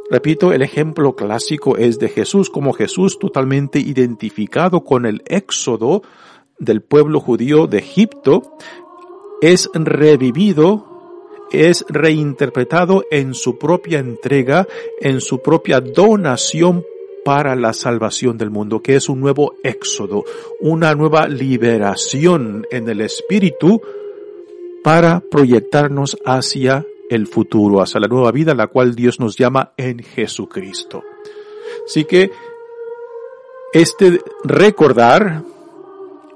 Repito, 0.09 0.51
el 0.51 0.61
ejemplo 0.61 1.15
clásico 1.15 1.77
es 1.77 1.97
de 1.97 2.09
Jesús, 2.09 2.49
como 2.49 2.73
Jesús 2.73 3.19
totalmente 3.19 3.79
identificado 3.79 4.83
con 4.83 5.05
el 5.05 5.23
éxodo 5.25 6.03
del 6.59 6.81
pueblo 6.81 7.19
judío 7.19 7.67
de 7.67 7.79
Egipto, 7.79 8.41
es 9.41 9.69
revivido, 9.73 10.85
es 11.51 11.85
reinterpretado 11.89 13.05
en 13.11 13.33
su 13.33 13.57
propia 13.57 13.99
entrega, 13.99 14.67
en 14.99 15.21
su 15.21 15.41
propia 15.41 15.79
donación 15.79 16.83
para 17.23 17.55
la 17.55 17.73
salvación 17.73 18.37
del 18.37 18.51
mundo, 18.51 18.81
que 18.81 18.95
es 18.95 19.09
un 19.09 19.21
nuevo 19.21 19.55
éxodo, 19.63 20.25
una 20.59 20.93
nueva 20.95 21.27
liberación 21.27 22.65
en 22.69 22.89
el 22.89 23.01
espíritu 23.01 23.81
para 24.83 25.21
proyectarnos 25.21 26.17
hacia 26.25 26.85
el 27.09 27.27
futuro, 27.27 27.81
hacia 27.81 27.99
la 27.99 28.07
nueva 28.07 28.31
vida, 28.31 28.53
la 28.53 28.67
cual 28.67 28.95
Dios 28.95 29.19
nos 29.19 29.37
llama 29.37 29.73
en 29.77 29.99
Jesucristo. 29.99 31.03
Así 31.85 32.05
que 32.05 32.31
este 33.73 34.21
recordar, 34.43 35.43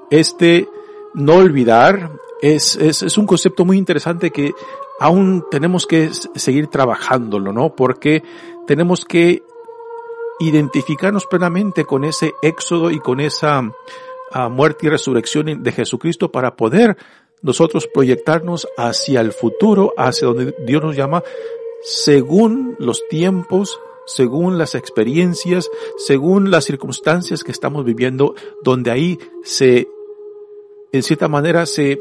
este 0.10 0.67
no 1.13 1.36
olvidar, 1.36 2.12
es, 2.41 2.75
es, 2.75 3.01
es 3.01 3.17
un 3.17 3.25
concepto 3.25 3.65
muy 3.65 3.77
interesante 3.77 4.32
que 4.32 4.53
aún 4.99 5.45
tenemos 5.49 5.86
que 5.86 6.12
seguir 6.12 6.67
trabajándolo, 6.67 7.53
¿no? 7.53 7.75
Porque 7.75 8.23
tenemos 8.65 9.06
que 9.06 9.43
identificarnos 10.39 11.25
plenamente 11.25 11.86
con 11.86 12.03
ese 12.03 12.34
éxodo 12.41 12.91
y 12.91 12.99
con 12.99 13.19
esa 13.19 13.62
uh, 13.62 14.49
muerte 14.49 14.88
y 14.88 14.89
resurrección 14.89 15.63
de 15.63 15.71
Jesucristo 15.71 16.32
para 16.32 16.56
poder 16.56 16.97
nosotros 17.41 17.88
proyectarnos 17.93 18.67
hacia 18.78 19.21
el 19.21 19.32
futuro, 19.32 19.93
hacia 19.97 20.28
donde 20.28 20.56
Dios 20.65 20.84
nos 20.84 20.95
llama, 20.95 21.23
según 21.82 22.76
los 22.80 23.08
tiempos, 23.08 23.80
según 24.06 24.58
las 24.58 24.73
experiencias, 24.73 25.69
según 25.97 26.50
las 26.50 26.65
circunstancias 26.65 27.43
que 27.43 27.52
estamos 27.52 27.86
viviendo, 27.86 28.36
donde 28.63 28.91
ahí 28.91 29.19
se, 29.43 29.88
en 30.91 31.04
cierta 31.04 31.28
manera, 31.28 31.65
se 31.65 32.00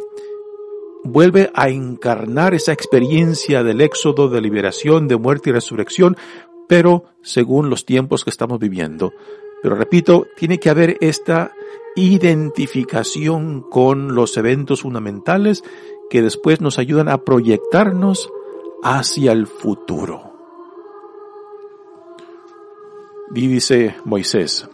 vuelve 1.05 1.51
a 1.55 1.69
encarnar 1.69 2.55
esa 2.55 2.73
experiencia 2.73 3.63
del 3.63 3.81
éxodo, 3.81 4.29
de 4.29 4.41
liberación, 4.41 5.09
de 5.09 5.17
muerte 5.17 5.51
y 5.51 5.53
resurrección, 5.53 6.17
pero 6.69 7.05
según 7.23 7.71
los 7.71 7.85
tiempos 7.85 8.25
que 8.25 8.31
estamos 8.31 8.59
viviendo. 8.59 9.13
Pero 9.63 9.75
repito, 9.75 10.27
tiene 10.37 10.59
que 10.59 10.71
haber 10.71 10.97
esta 11.01 11.53
identificación 11.97 13.63
con 13.63 14.15
los 14.15 14.37
eventos 14.37 14.83
fundamentales 14.83 15.65
que 16.09 16.23
después 16.23 16.61
nos 16.61 16.79
ayudan 16.79 17.09
a 17.09 17.25
proyectarnos 17.25 18.31
hacia 18.83 19.33
el 19.33 19.47
futuro. 19.47 20.35
Y 23.35 23.59
Moisés, 24.05 24.69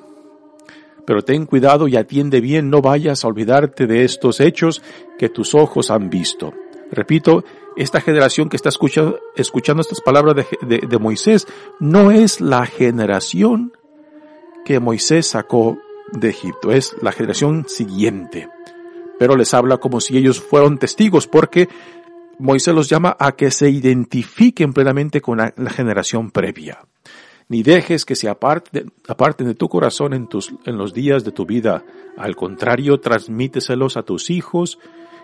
pero 1.06 1.22
ten 1.22 1.46
cuidado 1.46 1.88
y 1.88 1.96
atiende 1.96 2.40
bien, 2.40 2.68
no 2.70 2.82
vayas 2.82 3.24
a 3.24 3.28
olvidarte 3.28 3.86
de 3.86 4.04
estos 4.04 4.40
hechos 4.40 4.82
que 5.18 5.28
tus 5.28 5.54
ojos 5.54 5.90
han 5.90 6.10
visto. 6.10 6.52
Repito, 6.90 7.44
esta 7.76 8.00
generación 8.00 8.48
que 8.48 8.56
está 8.56 8.68
escuchando, 8.68 9.18
estas 9.34 10.00
palabras 10.02 10.46
de, 10.60 10.98
Moisés 10.98 11.46
no 11.80 12.10
es 12.10 12.40
la 12.40 12.66
generación 12.66 13.72
que 14.64 14.78
Moisés 14.78 15.26
sacó 15.26 15.78
de 16.12 16.30
Egipto, 16.30 16.72
es 16.72 16.94
la 17.02 17.12
generación 17.12 17.66
siguiente. 17.68 18.48
Pero 19.18 19.36
les 19.36 19.54
habla 19.54 19.78
como 19.78 20.00
si 20.00 20.16
ellos 20.16 20.40
fueron 20.40 20.78
testigos 20.78 21.26
porque 21.26 21.68
Moisés 22.38 22.74
los 22.74 22.88
llama 22.88 23.16
a 23.18 23.32
que 23.32 23.50
se 23.50 23.70
identifiquen 23.70 24.72
plenamente 24.72 25.20
con 25.20 25.38
la, 25.38 25.52
generación 25.70 26.30
previa. 26.30 26.80
Ni 27.48 27.62
dejes 27.62 28.04
que 28.04 28.16
se 28.16 28.28
aparten, 28.28 28.92
aparten 29.08 29.46
de 29.46 29.54
tu 29.54 29.68
corazón 29.68 30.14
en, 30.14 30.26
tus, 30.28 30.54
en 30.64 30.78
los 30.78 30.94
días 30.94 31.24
de 31.24 31.32
tu 31.32 31.44
vida. 31.44 31.84
Al 32.16 32.34
contrario, 32.34 32.98
transmíteselos 33.00 33.96
a 33.96 34.02
tus 34.02 34.30
hijos 34.30 34.78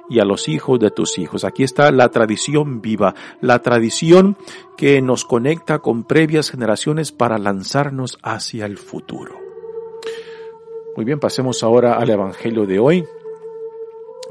y 0.08 0.20
a 0.20 0.24
los 0.24 0.48
hijos 0.48 0.78
de 0.78 0.90
tus 0.90 1.18
hijos. 1.18 1.44
Aquí 1.44 1.62
está 1.62 1.90
la 1.90 2.10
tradición 2.10 2.80
viva, 2.80 3.14
la 3.40 3.60
tradición 3.62 4.36
que 4.76 5.02
nos 5.02 5.24
conecta 5.24 5.78
con 5.80 6.04
previas 6.04 6.50
generaciones 6.50 7.12
para 7.12 7.38
lanzarnos 7.38 8.18
hacia 8.22 8.66
el 8.66 8.78
futuro. 8.78 9.37
Muy 10.98 11.04
bien, 11.04 11.20
pasemos 11.20 11.62
ahora 11.62 11.94
al 11.94 12.10
Evangelio 12.10 12.66
de 12.66 12.80
hoy 12.80 13.04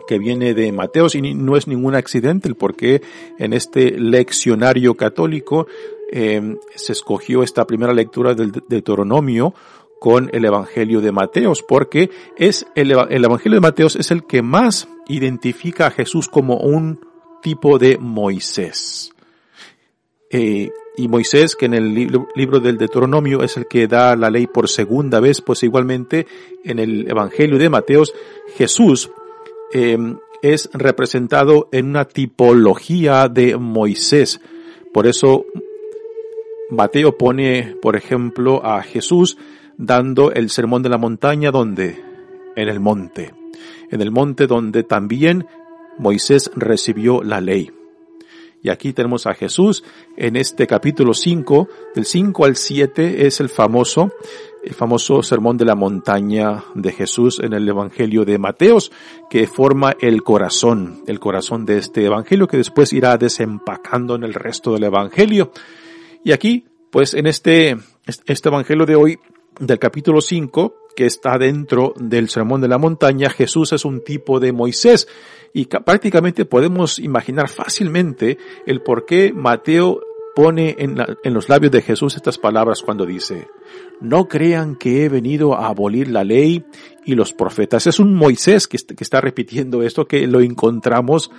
que 0.06 0.20
viene 0.20 0.54
de 0.54 0.74
Mateos 0.74 1.16
y 1.16 1.22
no 1.22 1.56
es 1.56 1.66
ningún 1.66 1.96
accidente 1.96 2.50
el 2.50 2.56
porque 2.56 3.02
en 3.40 3.54
este 3.54 3.92
leccionario 3.92 4.96
católico 4.96 5.68
eh, 6.12 6.58
se 6.76 6.92
escogió 6.92 7.42
esta 7.42 7.66
primera 7.66 7.94
lectura 7.94 8.34
del 8.34 8.52
Deuteronomio 8.68 9.54
con 10.02 10.30
el 10.34 10.44
Evangelio 10.44 11.00
de 11.00 11.14
Mateos, 11.14 11.64
porque 11.66 12.10
es 12.36 12.68
el, 12.76 12.92
el, 12.92 13.24
Evangelio 13.24 13.56
de 13.56 13.62
Mateos 13.62 13.96
es 13.96 14.12
el 14.12 14.26
que 14.26 14.42
más 14.42 14.90
identifica 15.08 15.88
a 15.88 15.92
Jesús 15.92 16.28
como 16.28 16.58
un 16.58 17.00
tipo 17.42 17.80
de 17.80 17.98
Moisés. 17.98 19.14
Eh, 20.30 20.72
y 20.98 21.08
Moisés, 21.08 21.56
que 21.56 21.68
en 21.68 21.76
el 21.76 21.94
libro, 21.94 22.60
del 22.60 22.78
Deuteronomio 22.78 23.44
es 23.44 23.56
el 23.56 23.68
que 23.68 23.88
da 23.88 24.16
la 24.16 24.32
ley 24.32 24.48
por 24.48 24.68
segunda 24.68 25.20
vez, 25.20 25.42
pues 25.42 25.62
igualmente 25.62 26.26
en 26.64 26.80
el 26.80 27.08
Evangelio 27.08 27.60
de 27.60 27.70
Mateos, 27.70 28.16
Jesús 28.56 29.12
eh, 29.72 29.98
es 30.42 30.70
representado 30.74 31.70
en 31.72 31.90
una 31.90 32.06
tipología 32.06 33.30
de 33.30 33.58
Moisés. 33.58 34.42
Por 34.92 35.06
eso 35.06 35.46
Mateo 36.72 37.16
pone, 37.16 37.76
por 37.80 37.96
ejemplo, 37.96 38.66
a 38.66 38.82
Jesús 38.82 39.38
dando 39.78 40.32
el 40.32 40.50
sermón 40.50 40.82
de 40.82 40.90
la 40.90 40.98
montaña 40.98 41.52
donde? 41.52 42.02
En 42.56 42.70
el 42.70 42.80
monte. 42.80 43.36
En 43.92 44.02
el 44.02 44.12
monte 44.12 44.48
donde 44.48 44.84
también 44.84 45.46
Moisés 46.00 46.50
recibió 46.56 47.22
la 47.22 47.40
ley. 47.40 47.72
Y 48.62 48.70
aquí 48.70 48.94
tenemos 48.94 49.28
a 49.28 49.34
Jesús 49.34 49.84
en 50.16 50.36
este 50.36 50.66
capítulo 50.66 51.14
5, 51.14 51.68
del 51.96 52.06
5 52.06 52.46
al 52.46 52.56
7 52.56 53.28
es 53.28 53.40
el 53.40 53.50
famoso, 53.50 54.12
el 54.64 54.74
famoso 54.74 55.22
sermón 55.22 55.58
de 55.58 55.66
la 55.66 55.76
montaña 55.76 56.64
de 56.74 56.92
Jesús 56.92 57.40
en 57.40 57.54
el 57.54 57.70
Evangelio 57.70 58.26
de 58.26 58.40
Mateos, 58.40 58.92
que 59.30 59.48
forma 59.48 59.96
el 60.02 60.24
corazón, 60.24 61.04
el 61.08 61.20
corazón 61.20 61.66
de 61.66 61.78
este 61.78 62.06
Evangelio 62.06 62.48
que 62.48 62.58
después 62.58 62.94
irá 62.94 63.18
desempacando 63.18 64.16
en 64.16 64.24
el 64.24 64.34
resto 64.34 64.74
del 64.74 64.86
Evangelio. 64.86 65.52
Y 66.24 66.32
aquí, 66.32 66.66
pues 66.92 67.14
en 67.14 67.28
este, 67.28 67.78
este 68.06 68.50
Evangelio 68.50 68.86
de 68.86 68.96
hoy, 68.96 69.20
del 69.60 69.80
capítulo 69.80 70.20
5, 70.20 70.88
que 70.98 71.06
está 71.06 71.38
dentro 71.38 71.94
del 71.98 72.28
Sermón 72.28 72.60
de 72.60 72.68
la 72.68 72.80
Montaña, 72.80 73.30
Jesús 73.30 73.72
es 73.72 73.86
un 73.86 74.04
tipo 74.04 74.40
de 74.40 74.52
Moisés. 74.52 75.08
Y 75.54 75.66
prácticamente 75.66 76.46
podemos 76.46 77.00
imaginar 77.00 77.50
fácilmente 77.50 78.38
el 78.66 78.82
por 78.82 79.06
qué 79.06 79.34
Mateo 79.34 80.02
pone 80.36 80.76
en, 80.78 80.98
la, 80.98 81.18
en, 81.24 81.34
los 81.34 81.50
labios 81.50 81.72
de 81.72 81.82
Jesús 81.82 82.16
estas 82.16 82.38
palabras 82.38 82.84
cuando 82.84 83.08
dice, 83.08 83.48
no 84.02 84.28
crean 84.28 84.76
que 84.76 85.04
he 85.04 85.10
venido 85.10 85.56
a 85.56 85.68
abolir 85.68 86.10
la 86.10 86.24
ley 86.24 86.64
y 87.06 87.16
los 87.16 87.34
profetas. 87.34 87.88
Es 87.88 88.00
un 88.00 88.14
Moisés 88.14 88.68
que, 88.68 88.78
que 88.78 89.04
está 89.04 89.20
repitiendo 89.20 89.82
esto 89.82 90.06
que 90.06 90.28
lo 90.28 90.40
encontramos 90.40 91.32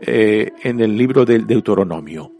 eh, 0.00 0.52
en 0.62 0.80
el 0.80 0.96
libro 0.96 1.24
del 1.24 1.48
Deuteronomio. 1.48 2.30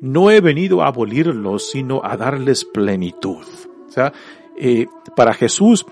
No 0.00 0.32
he 0.32 0.40
venido 0.40 0.82
a 0.82 0.88
abolirlos, 0.88 1.70
sino 1.70 2.00
a 2.02 2.16
darles 2.16 2.64
plenitud. 2.64 3.44
O 3.88 3.92
sea, 3.92 4.12
eh, 4.56 4.86
para 5.14 5.34
Jesús, 5.34 5.86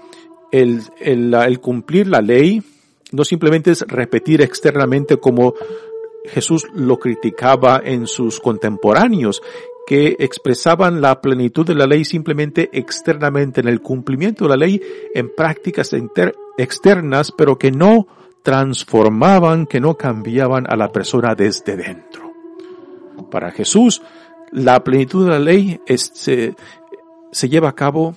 el, 0.51 0.83
el, 0.99 1.33
el 1.33 1.61
cumplir 1.61 2.09
la 2.09 2.21
ley 2.21 2.63
no 3.13 3.25
simplemente 3.25 3.71
es 3.71 3.83
repetir 3.83 4.43
externamente 4.43 5.19
como 5.19 5.55
Jesús 6.25 6.67
lo 6.75 6.99
criticaba 6.99 7.81
en 7.83 8.07
sus 8.07 8.41
contemporáneos, 8.41 9.43
que 9.87 10.17
expresaban 10.19 11.01
la 11.01 11.21
plenitud 11.23 11.67
de 11.67 11.75
la 11.75 11.87
ley 11.87 12.05
simplemente 12.05 12.69
externamente 12.73 13.63
en 13.63 13.69
el 13.69 13.81
cumplimiento 13.81 14.45
de 14.45 14.51
la 14.51 14.57
ley 14.57 14.83
en 15.15 15.35
prácticas 15.35 15.95
externas, 16.59 17.33
pero 17.33 17.57
que 17.57 17.71
no 17.71 18.07
transformaban, 18.43 19.67
que 19.67 19.81
no 19.81 19.97
cambiaban 19.97 20.67
a 20.69 20.77
la 20.77 20.93
persona 20.93 21.35
desde 21.35 21.77
dentro. 21.77 22.31
Para 23.31 23.51
Jesús, 23.51 24.03
la 24.53 24.85
plenitud 24.85 25.25
de 25.25 25.31
la 25.31 25.39
ley 25.39 25.81
se, 25.87 26.55
se 27.33 27.49
lleva 27.49 27.71
a 27.71 27.75
cabo 27.75 28.15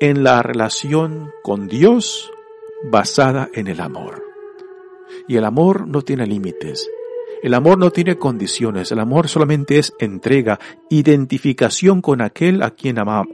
en 0.00 0.22
la 0.22 0.42
relación 0.42 1.32
con 1.42 1.66
Dios 1.66 2.30
basada 2.84 3.48
en 3.54 3.66
el 3.66 3.80
amor. 3.80 4.22
Y 5.28 5.36
el 5.36 5.44
amor 5.44 5.86
no 5.86 6.02
tiene 6.02 6.26
límites. 6.26 6.88
El 7.42 7.54
amor 7.54 7.78
no 7.78 7.90
tiene 7.90 8.16
condiciones. 8.16 8.92
El 8.92 9.00
amor 9.00 9.28
solamente 9.28 9.78
es 9.78 9.94
entrega, 9.98 10.58
identificación 10.88 12.02
con 12.02 12.20
aquel 12.20 12.62
a 12.62 12.70
quien, 12.70 12.98
a 12.98 13.24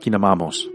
quien 0.00 0.14
amamos. 0.14 0.70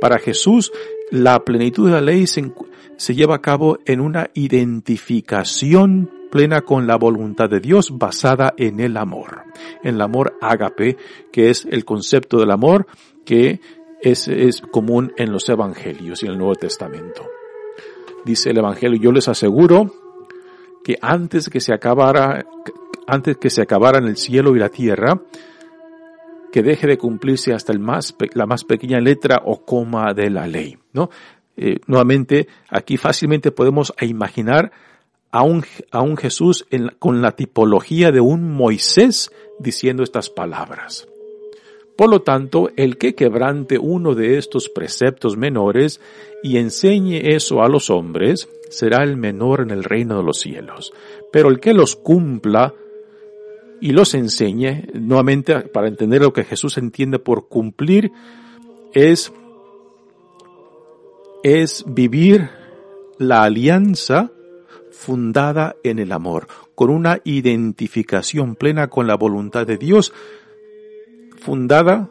Para 0.00 0.18
Jesús, 0.18 0.72
la 1.10 1.44
plenitud 1.44 1.86
de 1.86 1.92
la 1.92 2.00
ley 2.00 2.26
se, 2.26 2.52
se 2.96 3.14
lleva 3.14 3.36
a 3.36 3.40
cabo 3.42 3.78
en 3.84 4.00
una 4.00 4.30
identificación 4.34 6.10
plena 6.30 6.62
con 6.62 6.86
la 6.86 6.96
voluntad 6.96 7.50
de 7.50 7.60
Dios 7.60 7.98
basada 7.98 8.54
en 8.56 8.80
el 8.80 8.96
amor, 8.96 9.42
en 9.82 9.96
el 9.96 10.00
amor 10.00 10.38
ágape, 10.40 10.96
que 11.30 11.50
es 11.50 11.66
el 11.66 11.84
concepto 11.84 12.38
del 12.38 12.50
amor 12.50 12.86
que 13.26 13.60
es, 14.02 14.28
es 14.28 14.60
común 14.60 15.12
en 15.16 15.32
los 15.32 15.48
evangelios 15.48 16.22
y 16.22 16.26
en 16.26 16.32
el 16.32 16.38
Nuevo 16.38 16.54
Testamento. 16.54 17.26
Dice 18.24 18.50
el 18.50 18.58
evangelio, 18.58 19.00
yo 19.00 19.12
les 19.12 19.28
aseguro 19.28 19.92
que 20.84 20.98
antes 21.00 21.48
que 21.48 21.60
se 21.60 21.72
acabara, 21.72 22.44
antes 23.06 23.36
que 23.36 23.50
se 23.50 23.62
acabaran 23.62 24.04
el 24.04 24.16
cielo 24.16 24.54
y 24.54 24.58
la 24.58 24.68
tierra, 24.68 25.20
que 26.52 26.62
deje 26.62 26.86
de 26.86 26.98
cumplirse 26.98 27.54
hasta 27.54 27.72
el 27.72 27.78
más, 27.78 28.14
la 28.34 28.46
más 28.46 28.64
pequeña 28.64 29.00
letra 29.00 29.40
o 29.44 29.64
coma 29.64 30.12
de 30.14 30.30
la 30.30 30.46
ley, 30.46 30.76
¿no? 30.92 31.08
Eh, 31.56 31.80
nuevamente, 31.86 32.48
aquí 32.68 32.96
fácilmente 32.96 33.52
podemos 33.52 33.92
imaginar 34.00 34.72
a 35.30 35.42
un, 35.42 36.16
Jesús 36.18 36.66
en, 36.70 36.88
con 36.98 37.22
la 37.22 37.32
tipología 37.32 38.10
de 38.10 38.20
un 38.20 38.52
Moisés 38.52 39.30
diciendo 39.58 40.02
estas 40.02 40.28
palabras. 40.28 41.08
Por 41.96 42.10
lo 42.10 42.22
tanto, 42.22 42.70
el 42.76 42.96
que 42.96 43.14
quebrante 43.14 43.78
uno 43.78 44.14
de 44.14 44.38
estos 44.38 44.68
preceptos 44.68 45.36
menores 45.36 46.00
y 46.42 46.56
enseñe 46.56 47.34
eso 47.34 47.62
a 47.62 47.68
los 47.68 47.90
hombres, 47.90 48.48
será 48.70 49.02
el 49.02 49.16
menor 49.16 49.60
en 49.60 49.70
el 49.70 49.84
reino 49.84 50.16
de 50.16 50.24
los 50.24 50.40
cielos. 50.40 50.92
Pero 51.30 51.48
el 51.48 51.60
que 51.60 51.74
los 51.74 51.96
cumpla 51.96 52.74
y 53.80 53.92
los 53.92 54.14
enseñe, 54.14 54.88
nuevamente 54.94 55.60
para 55.60 55.88
entender 55.88 56.22
lo 56.22 56.32
que 56.32 56.44
Jesús 56.44 56.78
entiende 56.78 57.18
por 57.18 57.48
cumplir, 57.48 58.10
es, 58.94 59.32
es 61.42 61.84
vivir 61.86 62.48
la 63.18 63.42
alianza 63.42 64.30
fundada 64.90 65.76
en 65.82 65.98
el 65.98 66.12
amor, 66.12 66.46
con 66.74 66.90
una 66.90 67.20
identificación 67.24 68.54
plena 68.54 68.88
con 68.88 69.06
la 69.06 69.16
voluntad 69.16 69.66
de 69.66 69.78
Dios, 69.78 70.12
fundada 71.42 72.08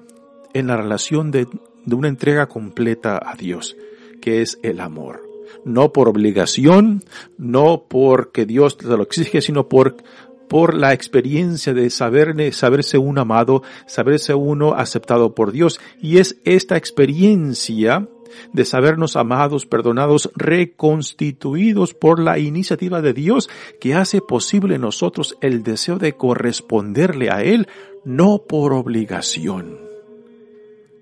en 0.53 0.67
la 0.67 0.77
relación 0.77 1.31
de, 1.31 1.47
de 1.85 1.95
una 1.95 2.09
entrega 2.09 2.47
completa 2.47 3.19
a 3.23 3.35
Dios, 3.35 3.77
que 4.21 4.41
es 4.41 4.59
el 4.63 4.79
amor. 4.79 5.23
No 5.65 5.93
por 5.93 6.09
obligación, 6.09 7.03
no 7.37 7.85
porque 7.87 8.45
Dios 8.45 8.77
te 8.77 8.87
lo 8.87 9.03
exige, 9.03 9.41
sino 9.41 9.69
por, 9.69 9.97
por 10.49 10.73
la 10.73 10.93
experiencia 10.93 11.73
de 11.73 11.89
saber, 11.89 12.35
saberse 12.53 12.97
uno 12.97 13.21
amado, 13.21 13.63
saberse 13.85 14.33
uno 14.33 14.73
aceptado 14.73 15.33
por 15.33 15.51
Dios. 15.51 15.79
Y 16.01 16.17
es 16.17 16.39
esta 16.43 16.77
experiencia 16.77 18.07
de 18.53 18.65
sabernos 18.65 19.15
amados, 19.15 19.65
perdonados, 19.65 20.31
reconstituidos 20.35 21.93
por 21.93 22.19
la 22.19 22.39
iniciativa 22.39 23.01
de 23.01 23.13
Dios 23.13 23.49
que 23.79 23.93
hace 23.93 24.21
posible 24.21 24.75
en 24.75 24.81
nosotros 24.81 25.37
el 25.41 25.63
deseo 25.63 25.97
de 25.97 26.13
corresponderle 26.13 27.29
a 27.29 27.43
Él, 27.43 27.67
no 28.03 28.43
por 28.47 28.73
obligación, 28.73 29.79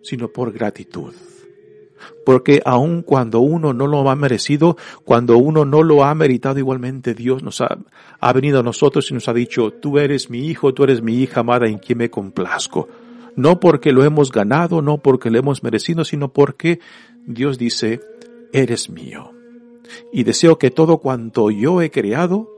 sino 0.01 0.29
por 0.29 0.51
gratitud. 0.51 1.13
Porque 2.25 2.61
aun 2.65 3.01
cuando 3.01 3.39
uno 3.39 3.73
no 3.73 3.87
lo 3.87 4.09
ha 4.09 4.15
merecido, 4.15 4.77
cuando 5.03 5.37
uno 5.37 5.65
no 5.65 5.83
lo 5.83 6.03
ha 6.03 6.13
meritado 6.15 6.59
igualmente, 6.59 7.13
Dios 7.13 7.43
nos 7.43 7.61
ha, 7.61 7.77
venido 8.33 8.59
a 8.59 8.63
nosotros 8.63 9.09
y 9.11 9.13
nos 9.13 9.27
ha 9.27 9.33
dicho, 9.33 9.71
tú 9.71 9.97
eres 9.99 10.29
mi 10.29 10.47
hijo, 10.47 10.73
tú 10.73 10.83
eres 10.83 11.01
mi 11.01 11.21
hija 11.21 11.41
amada 11.41 11.67
en 11.67 11.79
quien 11.79 11.97
me 11.97 12.09
complazco 12.09 12.87
no 13.35 13.61
porque 13.61 13.93
lo 13.93 14.03
hemos 14.03 14.33
ganado, 14.33 14.81
no 14.81 14.97
porque 14.97 15.29
lo 15.29 15.39
hemos 15.39 15.63
merecido, 15.63 16.03
sino 16.03 16.33
porque 16.33 16.79
Dios 17.25 17.57
dice, 17.57 18.01
eres 18.51 18.89
mío. 18.89 19.31
Y 20.11 20.23
deseo 20.23 20.57
que 20.57 20.71
todo 20.71 20.99
cuanto 20.99 21.51
yo 21.51 21.81
he 21.81 21.91
creado 21.91 22.49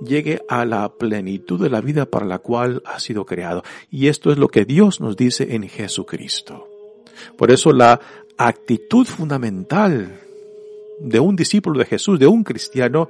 llegue 0.00 0.42
a 0.48 0.64
la 0.64 0.92
plenitud 0.94 1.60
de 1.60 1.70
la 1.70 1.80
vida 1.80 2.06
para 2.06 2.26
la 2.26 2.38
cual 2.38 2.82
ha 2.84 3.00
sido 3.00 3.24
creado. 3.26 3.62
Y 3.90 4.08
esto 4.08 4.30
es 4.32 4.38
lo 4.38 4.48
que 4.48 4.64
Dios 4.64 5.00
nos 5.00 5.16
dice 5.16 5.54
en 5.54 5.68
Jesucristo. 5.68 6.68
Por 7.36 7.50
eso 7.50 7.72
la 7.72 8.00
actitud 8.36 9.06
fundamental 9.06 10.20
de 11.00 11.20
un 11.20 11.36
discípulo 11.36 11.78
de 11.78 11.86
Jesús, 11.86 12.18
de 12.18 12.26
un 12.26 12.44
cristiano, 12.44 13.08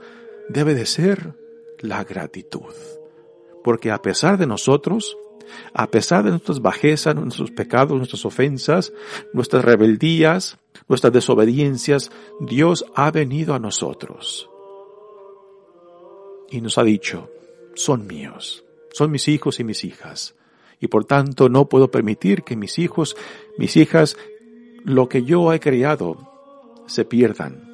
debe 0.49 0.75
de 0.75 0.87
ser 0.87 1.35
la 1.81 2.05
gratitud. 2.05 2.73
Porque 3.63 3.91
a 3.91 4.03
pesar 4.03 4.39
de 4.39 4.47
nosotros, 4.47 5.17
a 5.73 5.91
pesar 5.91 6.25
de 6.25 6.31
nuestras 6.31 6.61
bajezas, 6.61 7.15
nuestros 7.15 7.51
pecados, 7.51 7.97
nuestras 7.97 8.25
ofensas, 8.25 8.93
nuestras 9.33 9.65
rebeldías, 9.65 10.59
nuestras 10.89 11.13
desobediencias, 11.13 12.11
Dios 12.41 12.85
ha 12.95 13.11
venido 13.11 13.55
a 13.55 13.59
nosotros 13.59 14.49
y 16.51 16.61
nos 16.61 16.79
ha 16.79 16.85
dicho, 16.85 17.31
son 17.75 18.07
míos, 18.07 18.65
son 18.93 19.11
mis 19.11 19.27
hijos 19.29 19.59
y 19.61 19.65
mis 19.65 19.85
hijas, 19.85 20.37
y 20.81 20.89
por 20.89 21.05
tanto 21.05 21.49
no 21.49 21.69
puedo 21.69 21.91
permitir 21.91 22.43
que 22.43 22.57
mis 22.57 22.79
hijos, 22.79 23.17
mis 23.59 23.77
hijas, 23.77 24.17
lo 24.85 25.09
que 25.09 25.25
yo 25.25 25.53
he 25.53 25.61
creado, 25.61 26.31
se 26.87 27.05
pierdan. 27.05 27.74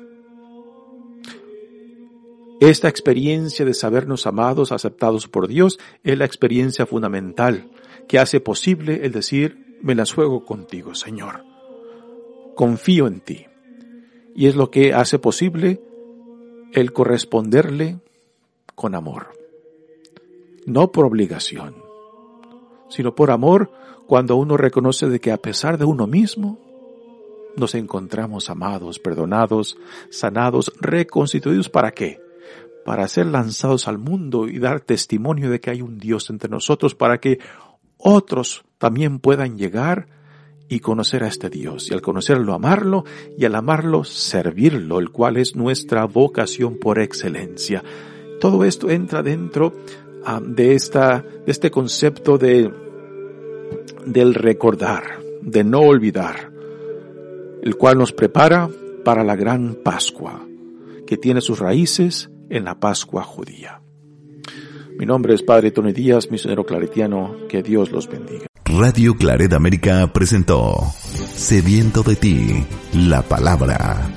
Esta 2.61 2.88
experiencia 2.88 3.64
de 3.64 3.73
sabernos 3.73 4.27
amados, 4.27 4.70
aceptados 4.70 5.29
por 5.29 5.49
Dios, 5.49 5.79
es 6.05 6.18
la 6.18 6.27
experiencia 6.27 6.85
fundamental 6.85 7.70
que 8.07 8.18
hace 8.18 8.38
posible 8.38 9.01
el 9.07 9.12
decir, 9.12 9.79
me 9.81 9.94
las 9.94 10.12
juego 10.12 10.44
contigo, 10.44 10.94
Señor. 10.94 11.42
Confío 12.55 13.07
en 13.07 13.20
ti. 13.20 13.46
Y 14.35 14.46
es 14.46 14.57
lo 14.57 14.70
que 14.70 14.92
hace 14.92 15.18
posible 15.18 15.81
el 16.75 16.92
corresponderle 16.92 17.99
con 18.75 18.94
amor. 18.94 19.29
No 20.66 20.92
por 20.92 21.07
obligación, 21.07 21.77
sino 22.90 23.14
por 23.14 23.31
amor 23.31 23.73
cuando 24.07 24.37
uno 24.37 24.59
reconoce 24.59 25.09
de 25.09 25.18
que 25.18 25.33
a 25.33 25.38
pesar 25.38 25.79
de 25.79 25.87
uno 25.87 26.07
mismo, 26.07 26.59
nos 27.57 27.75
encontramos 27.75 28.51
amados, 28.51 28.99
perdonados, 28.99 29.79
sanados, 30.11 30.73
reconstituidos. 30.79 31.70
¿Para 31.70 31.92
qué? 31.92 32.20
Para 32.90 33.07
ser 33.07 33.26
lanzados 33.26 33.87
al 33.87 33.98
mundo 33.98 34.48
y 34.48 34.59
dar 34.59 34.81
testimonio 34.81 35.48
de 35.48 35.61
que 35.61 35.70
hay 35.70 35.81
un 35.81 36.00
Dios 36.00 36.29
entre 36.29 36.50
nosotros 36.50 36.96
para 36.96 37.18
que 37.18 37.38
otros 37.98 38.64
también 38.79 39.20
puedan 39.20 39.57
llegar 39.57 40.09
y 40.68 40.81
conocer 40.81 41.22
a 41.22 41.29
este 41.29 41.50
Dios, 41.50 41.88
y 41.88 41.94
al 41.94 42.03
conocerlo 42.03 42.53
amarlo, 42.53 43.05
y 43.38 43.44
al 43.44 43.55
amarlo 43.55 44.03
servirlo, 44.03 44.98
el 44.98 45.11
cual 45.11 45.37
es 45.37 45.55
nuestra 45.55 46.05
vocación 46.05 46.81
por 46.81 46.98
excelencia. 46.98 47.85
Todo 48.40 48.64
esto 48.64 48.90
entra 48.90 49.22
dentro 49.22 49.72
ah, 50.26 50.40
de 50.44 50.74
esta, 50.74 51.20
de 51.46 51.53
este 51.53 51.70
concepto 51.70 52.38
de, 52.38 52.72
del 54.05 54.35
recordar, 54.35 55.20
de 55.42 55.62
no 55.62 55.83
olvidar, 55.83 56.50
el 57.62 57.76
cual 57.76 57.98
nos 57.98 58.11
prepara 58.11 58.68
para 59.05 59.22
la 59.22 59.37
gran 59.37 59.76
Pascua, 59.76 60.44
que 61.07 61.16
tiene 61.16 61.40
sus 61.40 61.61
raíces 61.61 62.31
en 62.50 62.64
la 62.64 62.78
Pascua 62.78 63.22
judía. 63.22 63.80
Mi 64.98 65.06
nombre 65.06 65.32
es 65.34 65.42
Padre 65.42 65.70
Tony 65.70 65.94
Díaz, 65.94 66.30
misionero 66.30 66.66
claretiano, 66.66 67.34
que 67.48 67.62
Dios 67.62 67.90
los 67.90 68.06
bendiga. 68.06 68.44
Radio 68.66 69.16
Claret 69.16 69.54
América 69.54 70.12
presentó 70.12 70.92
Sediento 71.34 72.02
de 72.02 72.16
ti, 72.16 72.66
la 72.92 73.22
palabra. 73.22 74.10